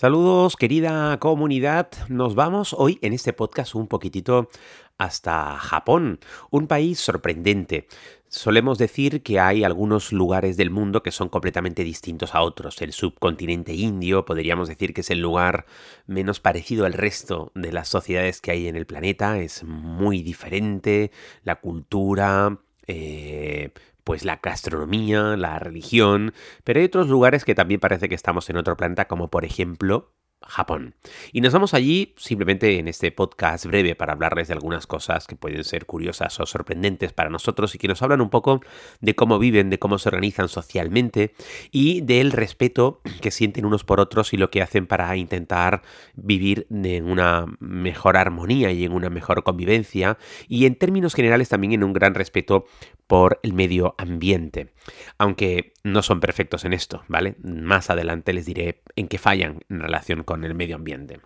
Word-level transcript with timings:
Saludos 0.00 0.56
querida 0.56 1.18
comunidad, 1.18 1.90
nos 2.08 2.34
vamos 2.34 2.72
hoy 2.72 2.98
en 3.02 3.12
este 3.12 3.34
podcast 3.34 3.74
un 3.74 3.86
poquitito 3.86 4.48
hasta 4.96 5.58
Japón, 5.58 6.20
un 6.48 6.66
país 6.68 6.98
sorprendente. 6.98 7.86
Solemos 8.26 8.78
decir 8.78 9.22
que 9.22 9.40
hay 9.40 9.62
algunos 9.62 10.10
lugares 10.10 10.56
del 10.56 10.70
mundo 10.70 11.02
que 11.02 11.10
son 11.10 11.28
completamente 11.28 11.84
distintos 11.84 12.34
a 12.34 12.40
otros. 12.40 12.80
El 12.80 12.94
subcontinente 12.94 13.74
indio 13.74 14.24
podríamos 14.24 14.68
decir 14.68 14.94
que 14.94 15.02
es 15.02 15.10
el 15.10 15.20
lugar 15.20 15.66
menos 16.06 16.40
parecido 16.40 16.86
al 16.86 16.94
resto 16.94 17.52
de 17.54 17.70
las 17.70 17.88
sociedades 17.88 18.40
que 18.40 18.52
hay 18.52 18.68
en 18.68 18.76
el 18.76 18.86
planeta. 18.86 19.38
Es 19.38 19.64
muy 19.64 20.22
diferente, 20.22 21.10
la 21.44 21.56
cultura, 21.56 22.58
eh, 22.86 23.68
pues 24.10 24.24
la 24.24 24.40
gastronomía, 24.42 25.36
la 25.36 25.60
religión, 25.60 26.34
pero 26.64 26.80
hay 26.80 26.86
otros 26.86 27.06
lugares 27.06 27.44
que 27.44 27.54
también 27.54 27.78
parece 27.78 28.08
que 28.08 28.16
estamos 28.16 28.50
en 28.50 28.56
otro 28.56 28.76
planeta, 28.76 29.06
como 29.06 29.30
por 29.30 29.44
ejemplo 29.44 30.16
Japón. 30.42 30.94
Y 31.32 31.40
nos 31.40 31.52
vamos 31.52 31.74
allí 31.74 32.14
simplemente 32.16 32.78
en 32.78 32.88
este 32.88 33.12
podcast 33.12 33.66
breve 33.66 33.94
para 33.94 34.14
hablarles 34.14 34.48
de 34.48 34.54
algunas 34.54 34.86
cosas 34.86 35.26
que 35.26 35.36
pueden 35.36 35.64
ser 35.64 35.86
curiosas 35.86 36.38
o 36.40 36.46
sorprendentes 36.46 37.12
para 37.12 37.30
nosotros 37.30 37.74
y 37.74 37.78
que 37.78 37.88
nos 37.88 38.02
hablan 38.02 38.20
un 38.20 38.30
poco 38.30 38.60
de 39.00 39.14
cómo 39.14 39.38
viven, 39.38 39.70
de 39.70 39.78
cómo 39.78 39.98
se 39.98 40.08
organizan 40.08 40.48
socialmente 40.48 41.34
y 41.70 42.00
del 42.00 42.32
respeto 42.32 43.00
que 43.20 43.30
sienten 43.30 43.66
unos 43.66 43.84
por 43.84 44.00
otros 44.00 44.32
y 44.32 44.36
lo 44.36 44.50
que 44.50 44.62
hacen 44.62 44.86
para 44.86 45.14
intentar 45.16 45.82
vivir 46.14 46.66
en 46.70 47.04
una 47.04 47.46
mejor 47.60 48.16
armonía 48.16 48.72
y 48.72 48.84
en 48.84 48.92
una 48.92 49.10
mejor 49.10 49.42
convivencia 49.42 50.18
y 50.48 50.66
en 50.66 50.74
términos 50.74 51.14
generales 51.14 51.48
también 51.48 51.72
en 51.74 51.84
un 51.84 51.92
gran 51.92 52.14
respeto 52.14 52.66
por 53.06 53.40
el 53.42 53.52
medio 53.52 53.94
ambiente. 53.98 54.72
Aunque 55.18 55.74
no 55.84 56.02
son 56.02 56.20
perfectos 56.20 56.64
en 56.64 56.72
esto, 56.72 57.04
¿vale? 57.08 57.36
Más 57.42 57.90
adelante 57.90 58.32
les 58.32 58.46
diré 58.46 58.82
en 58.96 59.08
qué 59.08 59.18
fallan 59.18 59.60
en 59.68 59.80
relación 59.80 60.22
con 60.22 60.44
el 60.44 60.54
medio 60.54 60.76
ambiente. 60.76 61.20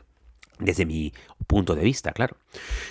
Desde 0.58 0.86
mi 0.86 1.12
punto 1.46 1.74
de 1.74 1.82
vista, 1.82 2.12
claro. 2.12 2.36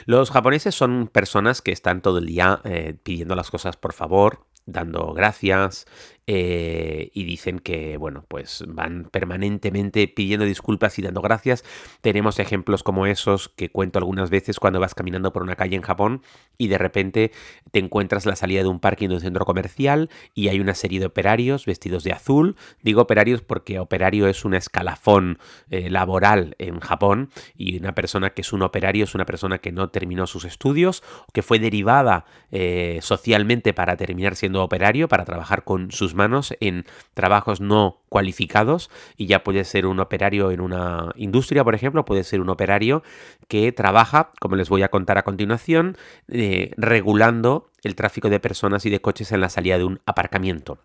Los 0.06 0.32
japoneses 0.32 0.76
son 0.76 1.08
personas 1.08 1.62
que 1.62 1.72
están 1.72 2.02
todo 2.02 2.18
el 2.18 2.26
día 2.26 2.62
eh, 2.66 2.96
pidiendo 3.02 3.36
las 3.36 3.50
cosas 3.50 3.78
por 3.78 3.94
favor, 3.94 4.46
dando 4.66 5.14
gracias, 5.14 5.86
eh, 6.26 7.12
y 7.14 7.26
dicen 7.26 7.60
que, 7.60 7.98
bueno, 7.98 8.26
pues 8.28 8.64
van 8.68 9.10
permanentemente 9.12 10.08
pidiendo 10.08 10.46
disculpas 10.46 10.98
y 10.98 11.02
dando 11.02 11.22
gracias. 11.22 11.66
Tenemos 12.02 12.40
ejemplos 12.40 12.82
como 12.84 13.06
esos 13.06 13.50
que 13.50 13.70
cuento 13.70 14.00
algunas 14.00 14.30
veces 14.30 14.60
cuando 14.60 14.80
vas 14.80 14.96
caminando 14.96 15.34
por 15.34 15.44
una 15.44 15.56
calle 15.56 15.76
en 15.76 15.82
Japón 15.82 16.22
y 16.58 16.68
de 16.68 16.78
repente 16.78 17.32
te 17.72 17.80
encuentras 17.80 18.26
la 18.26 18.36
salida 18.36 18.62
de 18.62 18.70
un 18.70 18.80
parking 18.80 19.10
de 19.10 19.16
un 19.16 19.22
centro 19.22 19.46
comercial 19.46 20.10
y 20.34 20.48
hay 20.48 20.60
una 20.60 20.76
serie 20.76 21.00
de 21.00 21.08
operarios 21.08 21.66
vestidos 21.66 22.04
de 22.04 22.14
azul. 22.14 22.56
Digo 22.82 23.02
operarios 23.02 23.42
porque 23.42 23.80
operario 23.80 24.28
es 24.28 24.46
un 24.46 24.54
escalafón 24.54 25.40
eh, 25.70 25.90
laboral 25.90 26.56
en 26.58 26.80
Japón 26.80 27.30
y 27.58 27.78
una 27.78 27.96
persona 27.96 28.30
que 28.30 28.42
es 28.42 28.54
un 28.54 28.62
operario 28.62 29.04
es 29.04 29.16
una 29.16 29.26
persona 29.26 29.58
que 29.58 29.72
no 29.72 29.90
terminó 29.90 30.28
sus 30.28 30.46
estudios, 30.46 31.04
que 31.34 31.42
fue 31.42 31.60
derivada 31.60 32.26
eh, 32.52 33.00
socialmente 33.02 33.74
para 33.74 33.98
terminar 33.98 34.36
siendo 34.36 34.64
operario, 34.64 35.08
para 35.08 35.26
trabajar 35.26 35.64
con 35.64 35.92
sus 35.92 36.13
manos 36.14 36.56
en 36.60 36.86
trabajos 37.14 37.62
no 37.62 38.02
cualificados 38.10 38.90
y 39.18 39.28
ya 39.28 39.44
puede 39.44 39.64
ser 39.64 39.86
un 39.86 40.00
operario 40.00 40.52
en 40.52 40.62
una 40.62 41.12
industria, 41.16 41.64
por 41.64 41.76
ejemplo, 41.76 42.06
puede 42.06 42.24
ser 42.24 42.42
un 42.42 42.50
operario 42.50 43.04
que 43.48 43.72
trabaja, 43.72 44.32
como 44.40 44.56
les 44.56 44.70
voy 44.70 44.84
a 44.84 44.90
contar 44.90 45.18
a 45.18 45.24
continuación, 45.24 45.98
eh, 46.28 46.72
regulando 46.78 47.70
el 47.84 47.96
tráfico 47.96 48.30
de 48.30 48.40
personas 48.40 48.86
y 48.86 48.90
de 48.90 49.02
coches 49.02 49.32
en 49.32 49.42
la 49.42 49.50
salida 49.50 49.78
de 49.78 49.84
un 49.84 50.00
aparcamiento. 50.06 50.80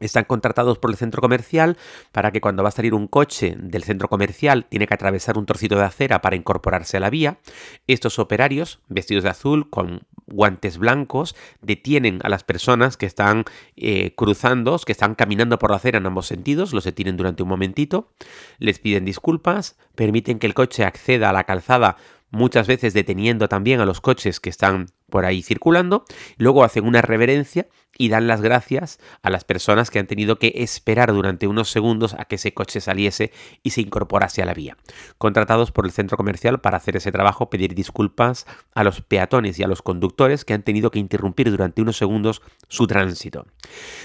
Están 0.00 0.24
contratados 0.24 0.78
por 0.78 0.90
el 0.90 0.96
centro 0.96 1.20
comercial 1.20 1.76
para 2.10 2.32
que 2.32 2.40
cuando 2.40 2.62
va 2.62 2.70
a 2.70 2.72
salir 2.72 2.94
un 2.94 3.06
coche 3.06 3.54
del 3.58 3.84
centro 3.84 4.08
comercial 4.08 4.64
tiene 4.64 4.86
que 4.86 4.94
atravesar 4.94 5.36
un 5.36 5.44
trocito 5.44 5.76
de 5.76 5.84
acera 5.84 6.22
para 6.22 6.36
incorporarse 6.36 6.96
a 6.96 7.00
la 7.00 7.10
vía. 7.10 7.38
Estos 7.86 8.18
operarios, 8.18 8.80
vestidos 8.88 9.24
de 9.24 9.30
azul, 9.30 9.68
con 9.68 10.06
guantes 10.30 10.78
blancos, 10.78 11.36
detienen 11.60 12.20
a 12.22 12.28
las 12.28 12.44
personas 12.44 12.96
que 12.96 13.06
están 13.06 13.44
eh, 13.76 14.14
cruzando, 14.14 14.78
que 14.78 14.92
están 14.92 15.14
caminando 15.14 15.58
por 15.58 15.70
la 15.70 15.76
acera 15.76 15.98
en 15.98 16.06
ambos 16.06 16.26
sentidos, 16.26 16.72
los 16.72 16.84
detienen 16.84 17.16
durante 17.16 17.42
un 17.42 17.48
momentito, 17.48 18.12
les 18.58 18.78
piden 18.78 19.04
disculpas, 19.04 19.78
permiten 19.94 20.38
que 20.38 20.46
el 20.46 20.54
coche 20.54 20.84
acceda 20.84 21.30
a 21.30 21.32
la 21.32 21.44
calzada 21.44 21.96
muchas 22.30 22.66
veces 22.66 22.94
deteniendo 22.94 23.48
también 23.48 23.80
a 23.80 23.86
los 23.86 24.00
coches 24.00 24.40
que 24.40 24.50
están 24.50 24.86
por 25.08 25.24
ahí 25.24 25.42
circulando, 25.42 26.04
luego 26.36 26.64
hacen 26.64 26.86
una 26.86 27.02
reverencia 27.02 27.68
y 27.98 28.08
dan 28.08 28.26
las 28.26 28.40
gracias 28.40 28.98
a 29.22 29.30
las 29.30 29.44
personas 29.44 29.90
que 29.90 29.98
han 29.98 30.06
tenido 30.06 30.38
que 30.38 30.52
esperar 30.56 31.12
durante 31.12 31.46
unos 31.46 31.70
segundos 31.70 32.14
a 32.14 32.24
que 32.24 32.36
ese 32.36 32.54
coche 32.54 32.80
saliese 32.80 33.32
y 33.62 33.70
se 33.70 33.80
incorporase 33.80 34.40
a 34.40 34.46
la 34.46 34.54
vía. 34.54 34.76
Contratados 35.18 35.72
por 35.72 35.84
el 35.84 35.90
centro 35.90 36.16
comercial 36.16 36.60
para 36.60 36.76
hacer 36.76 36.96
ese 36.96 37.12
trabajo, 37.12 37.50
pedir 37.50 37.74
disculpas 37.74 38.46
a 38.74 38.84
los 38.84 39.00
peatones 39.02 39.58
y 39.58 39.64
a 39.64 39.68
los 39.68 39.82
conductores 39.82 40.44
que 40.44 40.54
han 40.54 40.62
tenido 40.62 40.90
que 40.90 41.00
interrumpir 41.00 41.50
durante 41.50 41.82
unos 41.82 41.96
segundos 41.96 42.42
su 42.68 42.86
tránsito. 42.86 43.46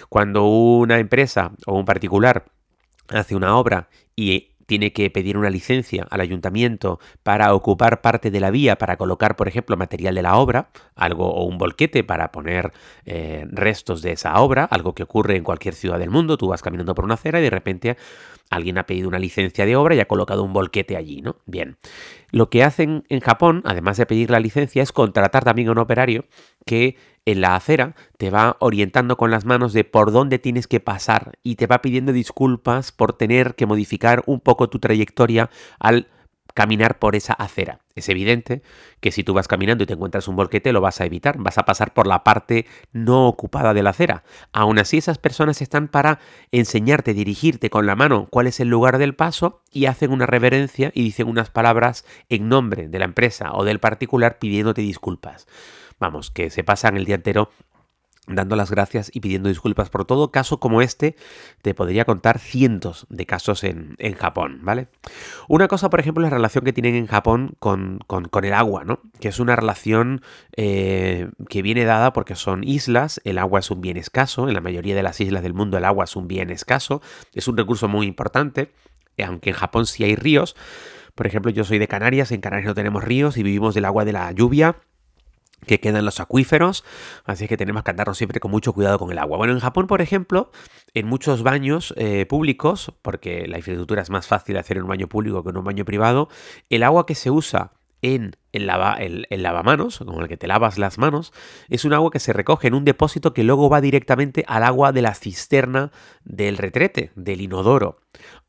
Cuando 0.09 0.45
una 0.45 0.99
empresa 0.99 1.53
o 1.65 1.77
un 1.77 1.85
particular 1.85 2.45
hace 3.09 3.35
una 3.35 3.55
obra 3.55 3.89
y 4.15 4.54
tiene 4.65 4.93
que 4.93 5.09
pedir 5.09 5.37
una 5.37 5.49
licencia 5.49 6.07
al 6.09 6.21
ayuntamiento 6.21 6.99
para 7.23 7.53
ocupar 7.53 8.01
parte 8.01 8.31
de 8.31 8.39
la 8.39 8.51
vía, 8.51 8.77
para 8.77 8.97
colocar, 8.97 9.35
por 9.35 9.47
ejemplo, 9.47 9.77
material 9.77 10.15
de 10.15 10.21
la 10.21 10.37
obra, 10.37 10.69
algo 10.95 11.31
o 11.31 11.43
un 11.43 11.57
volquete 11.57 12.03
para 12.03 12.31
poner 12.31 12.71
eh, 13.05 13.45
restos 13.51 14.01
de 14.01 14.13
esa 14.13 14.39
obra, 14.39 14.65
algo 14.65 14.93
que 14.93 15.03
ocurre 15.03 15.35
en 15.35 15.43
cualquier 15.43 15.75
ciudad 15.75 15.99
del 15.99 16.09
mundo. 16.09 16.37
Tú 16.37 16.47
vas 16.47 16.61
caminando 16.61 16.95
por 16.95 17.05
una 17.05 17.15
acera 17.15 17.39
y 17.39 17.43
de 17.43 17.49
repente 17.49 17.97
alguien 18.49 18.77
ha 18.77 18.85
pedido 18.85 19.07
una 19.07 19.19
licencia 19.19 19.65
de 19.65 19.75
obra 19.75 19.95
y 19.95 19.99
ha 19.99 20.05
colocado 20.05 20.43
un 20.43 20.53
volquete 20.53 20.97
allí, 20.97 21.21
¿no? 21.21 21.37
Bien. 21.45 21.77
Lo 22.31 22.49
que 22.49 22.63
hacen 22.63 23.03
en 23.09 23.19
Japón, 23.19 23.61
además 23.65 23.97
de 23.97 24.05
pedir 24.05 24.29
la 24.29 24.39
licencia, 24.39 24.83
es 24.83 24.91
contratar 24.91 25.43
también 25.43 25.69
a 25.69 25.71
un 25.71 25.77
operario 25.79 26.25
que 26.65 26.97
en 27.25 27.41
la 27.41 27.55
acera 27.55 27.95
te 28.17 28.29
va 28.29 28.55
orientando 28.59 29.17
con 29.17 29.31
las 29.31 29.45
manos 29.45 29.73
de 29.73 29.83
por 29.83 30.11
dónde 30.11 30.39
tienes 30.39 30.67
que 30.67 30.79
pasar 30.79 31.33
y 31.43 31.55
te 31.55 31.67
va 31.67 31.81
pidiendo 31.81 32.13
disculpas 32.13 32.91
por 32.91 33.13
tener 33.13 33.55
que 33.55 33.65
modificar 33.65 34.23
un 34.27 34.39
poco 34.39 34.69
tu 34.69 34.79
trayectoria 34.79 35.49
al 35.79 36.07
caminar 36.53 36.99
por 36.99 37.17
esa 37.17 37.33
acera. 37.33 37.79
Es 37.95 38.07
evidente 38.07 38.61
que 39.01 39.11
si 39.11 39.23
tú 39.23 39.33
vas 39.33 39.47
caminando 39.47 39.83
y 39.83 39.87
te 39.87 39.93
encuentras 39.93 40.27
un 40.29 40.37
volquete 40.37 40.71
lo 40.71 40.79
vas 40.79 41.01
a 41.01 41.05
evitar, 41.05 41.37
vas 41.37 41.57
a 41.57 41.65
pasar 41.65 41.93
por 41.93 42.07
la 42.07 42.23
parte 42.23 42.65
no 42.93 43.27
ocupada 43.27 43.73
de 43.73 43.83
la 43.83 43.89
acera. 43.89 44.23
Aún 44.53 44.79
así 44.79 44.97
esas 44.97 45.17
personas 45.17 45.61
están 45.61 45.89
para 45.89 46.19
enseñarte, 46.51 47.13
dirigirte 47.13 47.69
con 47.69 47.85
la 47.85 47.95
mano 47.95 48.27
cuál 48.29 48.47
es 48.47 48.61
el 48.61 48.69
lugar 48.69 48.97
del 48.99 49.15
paso 49.15 49.61
y 49.69 49.87
hacen 49.87 50.11
una 50.11 50.27
reverencia 50.27 50.91
y 50.93 51.03
dicen 51.03 51.27
unas 51.27 51.49
palabras 51.49 52.05
en 52.29 52.47
nombre 52.47 52.87
de 52.87 52.99
la 52.99 53.05
empresa 53.05 53.51
o 53.53 53.65
del 53.65 53.79
particular 53.79 54.39
pidiéndote 54.39 54.81
disculpas. 54.81 55.47
Vamos, 55.99 56.31
que 56.31 56.49
se 56.49 56.63
pasan 56.63 56.97
el 56.97 57.05
día 57.05 57.15
entero 57.15 57.49
dando 58.27 58.55
las 58.55 58.71
gracias 58.71 59.11
y 59.13 59.19
pidiendo 59.19 59.49
disculpas 59.49 59.89
por 59.89 60.05
todo 60.05 60.31
caso 60.31 60.59
como 60.59 60.81
este, 60.81 61.15
te 61.61 61.73
podría 61.73 62.05
contar 62.05 62.39
cientos 62.39 63.05
de 63.09 63.25
casos 63.25 63.63
en, 63.63 63.95
Japón, 64.15 64.59
¿vale? 64.63 64.87
Una 65.47 65.67
cosa, 65.67 65.89
por 65.89 65.99
ejemplo, 65.99 66.23
es 66.23 66.31
la 66.31 66.35
relación 66.35 66.63
que 66.63 66.73
tienen 66.73 66.95
en 66.95 67.07
Japón 67.07 67.55
con, 67.59 67.99
el 68.43 68.53
agua, 68.53 68.83
¿no? 68.83 68.99
Que 69.19 69.27
es 69.27 69.39
una 69.39 69.55
relación 69.55 70.21
eh, 70.55 71.29
que 71.49 71.61
viene 71.61 71.85
dada 71.85 72.13
porque 72.13 72.35
son 72.35 72.63
islas, 72.63 73.21
el 73.25 73.37
agua 73.37 73.59
es 73.59 73.69
un 73.71 73.81
bien 73.81 73.97
escaso, 73.97 74.47
en 74.47 74.53
la 74.53 74.61
mayoría 74.61 74.95
de 74.95 75.03
las 75.03 75.19
islas 75.19 75.43
del 75.43 75.53
mundo 75.53 75.77
el 75.77 75.85
agua 75.85 76.05
es 76.05 76.15
un 76.15 76.27
bien 76.27 76.49
escaso, 76.49 77.01
es 77.33 77.47
un 77.47 77.57
recurso 77.57 77.87
muy 77.87 78.07
importante, 78.07 78.71
aunque 79.23 79.51
en 79.51 79.55
Japón 79.55 79.85
sí 79.85 80.03
hay 80.03 80.15
ríos. 80.15 80.55
Por 81.13 81.27
ejemplo, 81.27 81.51
yo 81.51 81.63
soy 81.63 81.79
de 81.79 81.87
Canarias, 81.87 82.31
en 82.31 82.41
Canarias 82.41 82.67
no 82.67 82.75
tenemos 82.75 83.03
ríos 83.03 83.37
y 83.37 83.43
vivimos 83.43 83.75
del 83.75 83.85
agua 83.85 84.03
de 84.03 84.13
la 84.13 84.31
lluvia 84.31 84.77
que 85.65 85.79
quedan 85.79 86.05
los 86.05 86.19
acuíferos, 86.19 86.83
así 87.25 87.47
que 87.47 87.57
tenemos 87.57 87.83
que 87.83 87.91
andarnos 87.91 88.17
siempre 88.17 88.39
con 88.39 88.51
mucho 88.51 88.73
cuidado 88.73 88.99
con 88.99 89.11
el 89.11 89.17
agua. 89.17 89.37
Bueno, 89.37 89.53
en 89.53 89.59
Japón, 89.59 89.87
por 89.87 90.01
ejemplo, 90.01 90.51
en 90.93 91.07
muchos 91.07 91.43
baños 91.43 91.93
eh, 91.97 92.25
públicos, 92.25 92.93
porque 93.01 93.47
la 93.47 93.57
infraestructura 93.57 94.01
es 94.01 94.09
más 94.09 94.27
fácil 94.27 94.57
hacer 94.57 94.77
en 94.77 94.83
un 94.83 94.89
baño 94.89 95.07
público 95.07 95.43
que 95.43 95.49
en 95.49 95.57
un 95.57 95.63
baño 95.63 95.85
privado, 95.85 96.29
el 96.69 96.83
agua 96.83 97.05
que 97.05 97.15
se 97.15 97.31
usa 97.31 97.71
en 98.01 98.35
el, 98.51 98.69
el, 99.29 99.43
lavamanos, 99.43 99.97
con 99.99 100.21
el 100.21 100.27
que 100.27 100.37
te 100.37 100.47
lavas 100.47 100.77
las 100.77 100.99
manos, 100.99 101.33
es 101.69 101.85
un 101.85 101.93
agua 101.93 102.11
que 102.11 102.19
se 102.19 102.33
recoge 102.33 102.67
en 102.67 102.75
un 102.75 102.85
depósito 102.85 103.33
que 103.33 103.43
luego 103.43 103.69
va 103.69 103.81
directamente 103.81 104.45
al 104.47 104.63
agua 104.63 104.91
de 104.91 105.01
la 105.01 105.15
cisterna 105.15 105.91
del 106.23 106.57
retrete, 106.57 107.11
del 107.15 107.41
inodoro. 107.41 107.99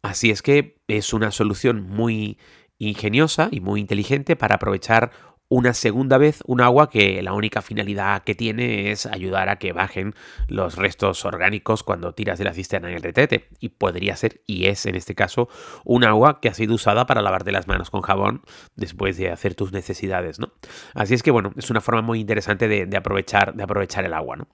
Así 0.03 0.31
es 0.31 0.43
que 0.43 0.79
es 0.88 1.14
una 1.14 1.31
solución 1.31 1.81
muy 1.81 2.38
ingeniosa 2.79 3.49
y 3.50 3.61
muy 3.61 3.81
inteligente 3.81 4.37
para 4.37 4.56
aprovechar 4.56 5.11
una 5.48 5.75
segunda 5.75 6.19
vez 6.19 6.43
un 6.46 6.60
agua 6.60 6.90
que 6.90 7.22
la 7.22 7.32
única 7.32 7.62
finalidad 7.62 8.22
que 8.25 8.34
tiene 8.34 8.90
es 8.90 9.06
ayudar 9.06 9.48
a 9.48 9.56
que 9.56 9.72
bajen 9.72 10.14
los 10.48 10.76
restos 10.76 11.25
orgánicos 11.25 11.82
cuando 11.82 12.12
tiras 12.12 12.38
de 12.38 12.44
la 12.44 12.52
cisterna 12.52 12.88
en 12.88 12.96
el 12.96 13.02
retrete. 13.02 13.48
Y 13.60 13.70
podría 13.70 14.16
ser, 14.16 14.43
y 14.46 14.66
es 14.66 14.87
en 14.87 14.96
este 14.96 15.14
caso, 15.14 15.48
un 15.84 16.04
agua 16.04 16.40
que 16.40 16.48
ha 16.48 16.54
sido 16.54 16.75
usada 16.75 17.06
para 17.06 17.22
lavarte 17.22 17.52
las 17.52 17.69
manos 17.69 17.90
con 17.90 18.02
jabón 18.02 18.43
después 18.75 19.16
de 19.16 19.31
hacer 19.31 19.54
tus 19.54 19.72
necesidades, 19.72 20.40
¿no? 20.40 20.52
Así 20.94 21.14
es 21.14 21.22
que, 21.22 21.31
bueno, 21.31 21.52
es 21.56 21.70
una 21.70 21.81
forma 21.81 22.02
muy 22.02 22.20
interesante 22.20 22.66
de, 22.69 22.96
aprovechar, 22.96 23.54
de 23.54 23.62
aprovechar 23.62 24.04
el 24.04 24.14
agua, 24.14 24.37
¿no? 24.37 24.48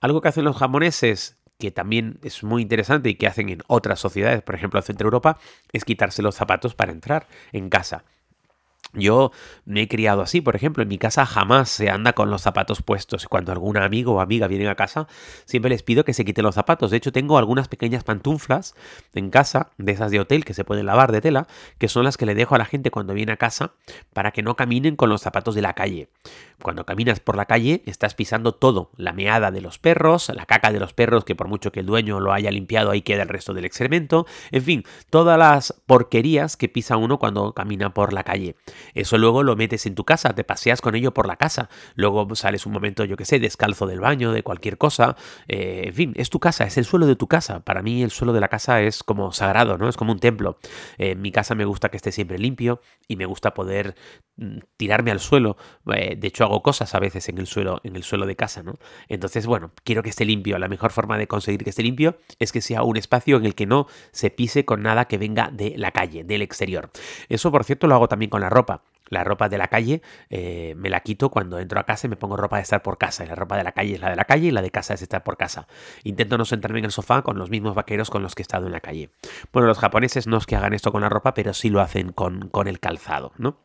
Algo 0.00 0.20
que 0.20 0.28
hacen 0.28 0.44
los 0.44 0.56
japoneses 0.56 1.38
que 1.58 1.70
también 1.70 2.18
es 2.22 2.42
muy 2.42 2.62
interesante 2.62 3.08
y 3.08 3.14
que 3.14 3.26
hacen 3.26 3.48
en 3.48 3.62
otras 3.68 4.00
sociedades, 4.00 4.42
por 4.42 4.56
ejemplo 4.56 4.80
en 4.80 4.84
Centro 4.84 5.06
Europa, 5.06 5.38
es 5.72 5.84
quitarse 5.84 6.20
los 6.20 6.34
zapatos 6.34 6.74
para 6.74 6.92
entrar 6.92 7.28
en 7.52 7.70
casa. 7.70 8.04
Yo 8.94 9.32
me 9.64 9.82
he 9.82 9.88
criado 9.88 10.22
así, 10.22 10.40
por 10.40 10.54
ejemplo, 10.54 10.82
en 10.82 10.88
mi 10.88 10.98
casa 10.98 11.26
jamás 11.26 11.68
se 11.68 11.90
anda 11.90 12.12
con 12.12 12.30
los 12.30 12.42
zapatos 12.42 12.82
puestos. 12.82 13.26
Cuando 13.26 13.50
algún 13.52 13.76
amigo 13.76 14.14
o 14.14 14.20
amiga 14.20 14.46
viene 14.46 14.68
a 14.68 14.76
casa, 14.76 15.08
siempre 15.44 15.70
les 15.70 15.82
pido 15.82 16.04
que 16.04 16.14
se 16.14 16.24
quiten 16.24 16.44
los 16.44 16.54
zapatos. 16.54 16.90
De 16.90 16.96
hecho, 16.96 17.12
tengo 17.12 17.36
algunas 17.38 17.68
pequeñas 17.68 18.04
pantuflas 18.04 18.74
en 19.14 19.30
casa, 19.30 19.70
de 19.78 19.92
esas 19.92 20.10
de 20.10 20.20
hotel 20.20 20.44
que 20.44 20.54
se 20.54 20.64
pueden 20.64 20.86
lavar 20.86 21.10
de 21.10 21.20
tela, 21.20 21.46
que 21.78 21.88
son 21.88 22.04
las 22.04 22.16
que 22.16 22.26
le 22.26 22.34
dejo 22.34 22.54
a 22.54 22.58
la 22.58 22.64
gente 22.64 22.90
cuando 22.90 23.14
viene 23.14 23.32
a 23.32 23.36
casa 23.36 23.72
para 24.12 24.30
que 24.30 24.42
no 24.42 24.54
caminen 24.56 24.96
con 24.96 25.08
los 25.10 25.22
zapatos 25.22 25.54
de 25.54 25.62
la 25.62 25.74
calle. 25.74 26.08
Cuando 26.62 26.86
caminas 26.86 27.20
por 27.20 27.36
la 27.36 27.46
calle, 27.46 27.82
estás 27.86 28.14
pisando 28.14 28.52
todo, 28.52 28.90
la 28.96 29.12
meada 29.12 29.50
de 29.50 29.60
los 29.60 29.78
perros, 29.78 30.30
la 30.34 30.46
caca 30.46 30.72
de 30.72 30.80
los 30.80 30.92
perros, 30.92 31.24
que 31.24 31.34
por 31.34 31.48
mucho 31.48 31.72
que 31.72 31.80
el 31.80 31.86
dueño 31.86 32.20
lo 32.20 32.32
haya 32.32 32.50
limpiado, 32.50 32.90
ahí 32.90 33.02
queda 33.02 33.22
el 33.22 33.28
resto 33.28 33.54
del 33.54 33.64
excremento, 33.64 34.26
en 34.52 34.62
fin, 34.62 34.84
todas 35.10 35.38
las 35.38 35.74
porquerías 35.86 36.56
que 36.56 36.68
pisa 36.68 36.96
uno 36.96 37.18
cuando 37.18 37.52
camina 37.52 37.92
por 37.92 38.12
la 38.12 38.22
calle. 38.22 38.56
Eso 38.94 39.18
luego 39.18 39.42
lo 39.42 39.56
metes 39.56 39.86
en 39.86 39.94
tu 39.94 40.04
casa, 40.04 40.34
te 40.34 40.44
paseas 40.44 40.80
con 40.80 40.94
ello 40.94 41.14
por 41.14 41.26
la 41.26 41.36
casa, 41.36 41.68
luego 41.94 42.34
sales 42.34 42.66
un 42.66 42.72
momento, 42.72 43.04
yo 43.04 43.16
que 43.16 43.24
sé, 43.24 43.38
descalzo 43.38 43.86
del 43.86 44.00
baño, 44.00 44.32
de 44.32 44.42
cualquier 44.42 44.78
cosa, 44.78 45.16
eh, 45.48 45.82
en 45.86 45.94
fin, 45.94 46.12
es 46.16 46.30
tu 46.30 46.40
casa, 46.40 46.64
es 46.64 46.76
el 46.78 46.84
suelo 46.84 47.06
de 47.06 47.16
tu 47.16 47.28
casa. 47.28 47.60
Para 47.60 47.82
mí 47.82 48.02
el 48.02 48.10
suelo 48.10 48.32
de 48.32 48.40
la 48.40 48.48
casa 48.48 48.80
es 48.80 49.02
como 49.02 49.32
sagrado, 49.32 49.78
¿no? 49.78 49.88
Es 49.88 49.96
como 49.96 50.12
un 50.12 50.20
templo. 50.20 50.58
en 50.98 51.20
mi 51.22 51.32
casa 51.32 51.54
me 51.54 51.64
gusta 51.64 51.88
que 51.88 51.96
esté 51.96 52.12
siempre 52.12 52.38
limpio 52.38 52.80
y 53.08 53.16
me 53.16 53.26
gusta 53.26 53.54
poder 53.54 53.94
mm, 54.36 54.58
tirarme 54.76 55.10
al 55.10 55.20
suelo. 55.20 55.56
Eh, 55.94 56.16
de 56.16 56.28
hecho, 56.28 56.44
hago 56.44 56.62
cosas 56.62 56.94
a 56.94 57.00
veces 57.00 57.28
en 57.28 57.38
el 57.38 57.46
suelo, 57.46 57.80
en 57.84 57.96
el 57.96 58.02
suelo 58.02 58.26
de 58.26 58.36
casa, 58.36 58.62
¿no? 58.62 58.78
Entonces, 59.08 59.46
bueno, 59.46 59.72
quiero 59.84 60.02
que 60.02 60.10
esté 60.10 60.24
limpio. 60.24 60.58
La 60.58 60.68
mejor 60.68 60.92
forma 60.92 61.18
de 61.18 61.26
conseguir 61.26 61.64
que 61.64 61.70
esté 61.70 61.82
limpio 61.82 62.18
es 62.38 62.52
que 62.52 62.60
sea 62.60 62.82
un 62.82 62.96
espacio 62.96 63.36
en 63.36 63.44
el 63.44 63.54
que 63.54 63.66
no 63.66 63.86
se 64.12 64.30
pise 64.30 64.64
con 64.64 64.82
nada 64.82 65.06
que 65.06 65.18
venga 65.18 65.50
de 65.52 65.74
la 65.76 65.92
calle, 65.92 66.24
del 66.24 66.42
exterior. 66.42 66.90
Eso, 67.28 67.50
por 67.50 67.64
cierto, 67.64 67.86
lo 67.86 67.94
hago 67.94 68.08
también 68.08 68.30
con 68.30 68.40
la 68.40 68.50
ropa. 68.50 68.73
La 69.10 69.22
ropa 69.22 69.48
de 69.48 69.58
la 69.58 69.68
calle 69.68 70.00
eh, 70.30 70.74
me 70.76 70.88
la 70.88 71.00
quito 71.00 71.30
cuando 71.30 71.58
entro 71.58 71.78
a 71.78 71.84
casa 71.84 72.06
y 72.06 72.10
me 72.10 72.16
pongo 72.16 72.36
ropa 72.36 72.56
de 72.56 72.62
estar 72.62 72.82
por 72.82 72.96
casa. 72.96 73.24
Y 73.24 73.28
la 73.28 73.34
ropa 73.34 73.56
de 73.56 73.64
la 73.64 73.72
calle 73.72 73.94
es 73.94 74.00
la 74.00 74.10
de 74.10 74.16
la 74.16 74.24
calle 74.24 74.48
y 74.48 74.50
la 74.50 74.62
de 74.62 74.70
casa 74.70 74.94
es 74.94 75.02
estar 75.02 75.22
por 75.22 75.36
casa. 75.36 75.68
Intento 76.04 76.38
no 76.38 76.44
sentarme 76.44 76.78
en 76.78 76.86
el 76.86 76.90
sofá 76.90 77.22
con 77.22 77.38
los 77.38 77.50
mismos 77.50 77.74
vaqueros 77.74 78.10
con 78.10 78.22
los 78.22 78.34
que 78.34 78.40
he 78.40 78.44
estado 78.44 78.66
en 78.66 78.72
la 78.72 78.80
calle. 78.80 79.10
Bueno, 79.52 79.68
los 79.68 79.78
japoneses 79.78 80.26
no 80.26 80.38
es 80.38 80.46
que 80.46 80.56
hagan 80.56 80.72
esto 80.72 80.90
con 80.90 81.02
la 81.02 81.10
ropa, 81.10 81.34
pero 81.34 81.52
sí 81.52 81.68
lo 81.68 81.80
hacen 81.80 82.12
con, 82.12 82.48
con 82.48 82.66
el 82.66 82.80
calzado, 82.80 83.32
¿no? 83.36 83.58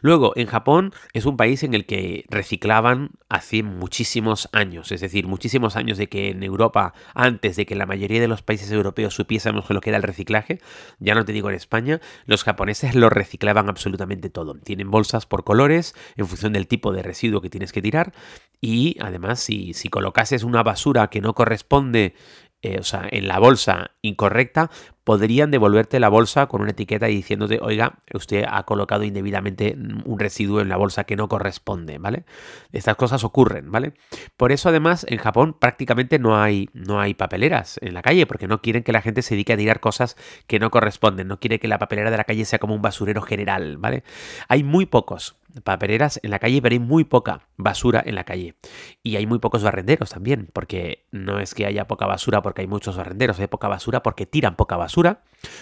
Luego, 0.00 0.32
en 0.36 0.46
Japón 0.46 0.92
es 1.12 1.26
un 1.26 1.36
país 1.36 1.62
en 1.62 1.74
el 1.74 1.86
que 1.86 2.24
reciclaban 2.28 3.10
hace 3.28 3.62
muchísimos 3.62 4.48
años, 4.52 4.92
es 4.92 5.00
decir, 5.00 5.26
muchísimos 5.26 5.76
años 5.76 5.98
de 5.98 6.08
que 6.08 6.30
en 6.30 6.42
Europa, 6.42 6.94
antes 7.14 7.56
de 7.56 7.66
que 7.66 7.74
la 7.74 7.86
mayoría 7.86 8.20
de 8.20 8.28
los 8.28 8.42
países 8.42 8.70
europeos 8.70 9.14
supiésemos 9.14 9.68
lo 9.70 9.80
que 9.80 9.90
era 9.90 9.96
el 9.96 10.02
reciclaje, 10.02 10.60
ya 10.98 11.14
no 11.14 11.24
te 11.24 11.32
digo 11.32 11.48
en 11.48 11.56
España, 11.56 12.00
los 12.26 12.44
japoneses 12.44 12.94
lo 12.94 13.08
reciclaban 13.10 13.68
absolutamente 13.68 14.30
todo. 14.30 14.54
Tienen 14.54 14.90
bolsas 14.90 15.26
por 15.26 15.44
colores 15.44 15.94
en 16.16 16.26
función 16.26 16.52
del 16.52 16.66
tipo 16.66 16.92
de 16.92 17.02
residuo 17.02 17.40
que 17.40 17.50
tienes 17.50 17.72
que 17.72 17.82
tirar 17.82 18.12
y 18.60 18.96
además 19.00 19.40
si, 19.40 19.74
colocases 19.90 20.44
una 20.44 20.62
basura 20.62 21.08
que 21.08 21.20
no 21.20 21.34
corresponde 21.34 22.14
eh, 22.62 22.78
o 22.78 22.84
sea, 22.84 23.08
en 23.10 23.26
la 23.26 23.40
bolsa 23.40 23.90
incorrecta, 24.02 24.70
podrían 25.04 25.50
devolverte 25.50 25.98
la 25.98 26.08
bolsa 26.08 26.46
con 26.46 26.60
una 26.62 26.70
etiqueta 26.70 27.06
diciéndote, 27.06 27.58
oiga, 27.60 27.98
usted 28.14 28.44
ha 28.48 28.62
colocado 28.64 29.02
indebidamente 29.02 29.76
un 30.04 30.18
residuo 30.18 30.60
en 30.60 30.68
la 30.68 30.76
bolsa 30.76 31.04
que 31.04 31.16
no 31.16 31.28
corresponde, 31.28 31.98
¿vale? 31.98 32.24
Estas 32.72 32.96
cosas 32.96 33.24
ocurren, 33.24 33.70
¿vale? 33.72 33.94
Por 34.36 34.52
eso 34.52 34.68
además 34.68 35.04
en 35.08 35.18
Japón 35.18 35.56
prácticamente 35.58 36.18
no 36.18 36.40
hay, 36.40 36.68
no 36.72 37.00
hay 37.00 37.14
papeleras 37.14 37.78
en 37.82 37.94
la 37.94 38.02
calle, 38.02 38.26
porque 38.26 38.46
no 38.46 38.62
quieren 38.62 38.84
que 38.84 38.92
la 38.92 39.02
gente 39.02 39.22
se 39.22 39.34
dedique 39.34 39.52
a 39.52 39.56
tirar 39.56 39.80
cosas 39.80 40.16
que 40.46 40.60
no 40.60 40.70
corresponden, 40.70 41.26
no 41.26 41.40
quiere 41.40 41.58
que 41.58 41.68
la 41.68 41.78
papelera 41.78 42.10
de 42.10 42.16
la 42.16 42.24
calle 42.24 42.44
sea 42.44 42.60
como 42.60 42.74
un 42.74 42.82
basurero 42.82 43.22
general, 43.22 43.78
¿vale? 43.78 44.04
Hay 44.48 44.62
muy 44.62 44.86
pocos 44.86 45.36
papeleras 45.64 46.18
en 46.22 46.30
la 46.30 46.38
calle, 46.38 46.62
pero 46.62 46.72
hay 46.72 46.78
muy 46.78 47.04
poca 47.04 47.48
basura 47.56 48.02
en 48.04 48.14
la 48.14 48.24
calle. 48.24 48.54
Y 49.02 49.16
hay 49.16 49.26
muy 49.26 49.38
pocos 49.38 49.62
barrenderos 49.62 50.10
también, 50.10 50.48
porque 50.52 51.06
no 51.10 51.40
es 51.40 51.54
que 51.54 51.66
haya 51.66 51.86
poca 51.86 52.06
basura 52.06 52.40
porque 52.40 52.62
hay 52.62 52.68
muchos 52.68 52.96
barrenderos, 52.96 53.38
hay 53.38 53.48
poca 53.48 53.68
basura 53.68 54.02
porque 54.02 54.24
tiran 54.24 54.56
poca 54.56 54.76
basura 54.76 54.91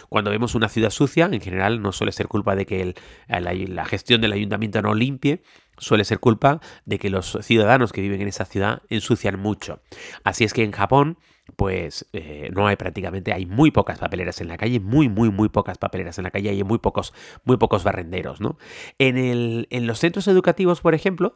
cuando 0.09 0.31
vemos 0.31 0.55
una 0.55 0.69
ciudad 0.69 0.91
sucia, 0.91 1.29
en 1.31 1.41
general 1.41 1.83
no 1.83 1.93
suele 1.93 2.13
ser 2.13 2.29
culpa 2.29 2.55
de 2.55 2.67
que 2.67 2.95
la 3.29 3.85
gestión 3.85 4.21
del 4.21 4.33
ayuntamiento 4.33 4.83
no 4.83 4.95
limpie, 4.95 5.43
suele 5.79 6.05
ser 6.05 6.21
culpa 6.21 6.61
de 6.85 6.99
que 6.99 7.11
los 7.11 7.39
ciudadanos 7.43 7.93
que 7.93 8.01
viven 8.01 8.21
en 8.21 8.29
esa 8.29 8.45
ciudad 8.45 8.83
ensucian 8.89 9.39
mucho. 9.39 9.81
Así 10.25 10.45
es 10.45 10.53
que 10.53 10.63
en 10.63 10.73
Japón, 10.73 11.19
pues 11.57 12.07
eh, 12.13 12.51
no 12.53 12.67
hay 12.67 12.77
prácticamente, 12.77 13.33
hay 13.33 13.47
muy 13.47 13.71
pocas 13.71 13.99
papeleras 13.99 14.41
en 14.41 14.49
la 14.49 14.57
calle, 14.57 14.79
muy, 14.79 15.09
muy, 15.09 15.31
muy 15.31 15.49
pocas 15.49 15.79
papeleras 15.79 16.19
en 16.19 16.25
la 16.25 16.31
calle, 16.31 16.51
hay 16.51 16.63
muy 16.63 16.79
pocos, 16.79 17.13
muy 17.45 17.57
pocos 17.57 17.83
barrenderos, 17.83 18.41
¿no? 18.41 18.59
En, 18.99 19.67
los 19.87 19.99
centros 19.99 20.29
educativos, 20.29 20.81
por 20.81 20.95
ejemplo, 20.95 21.35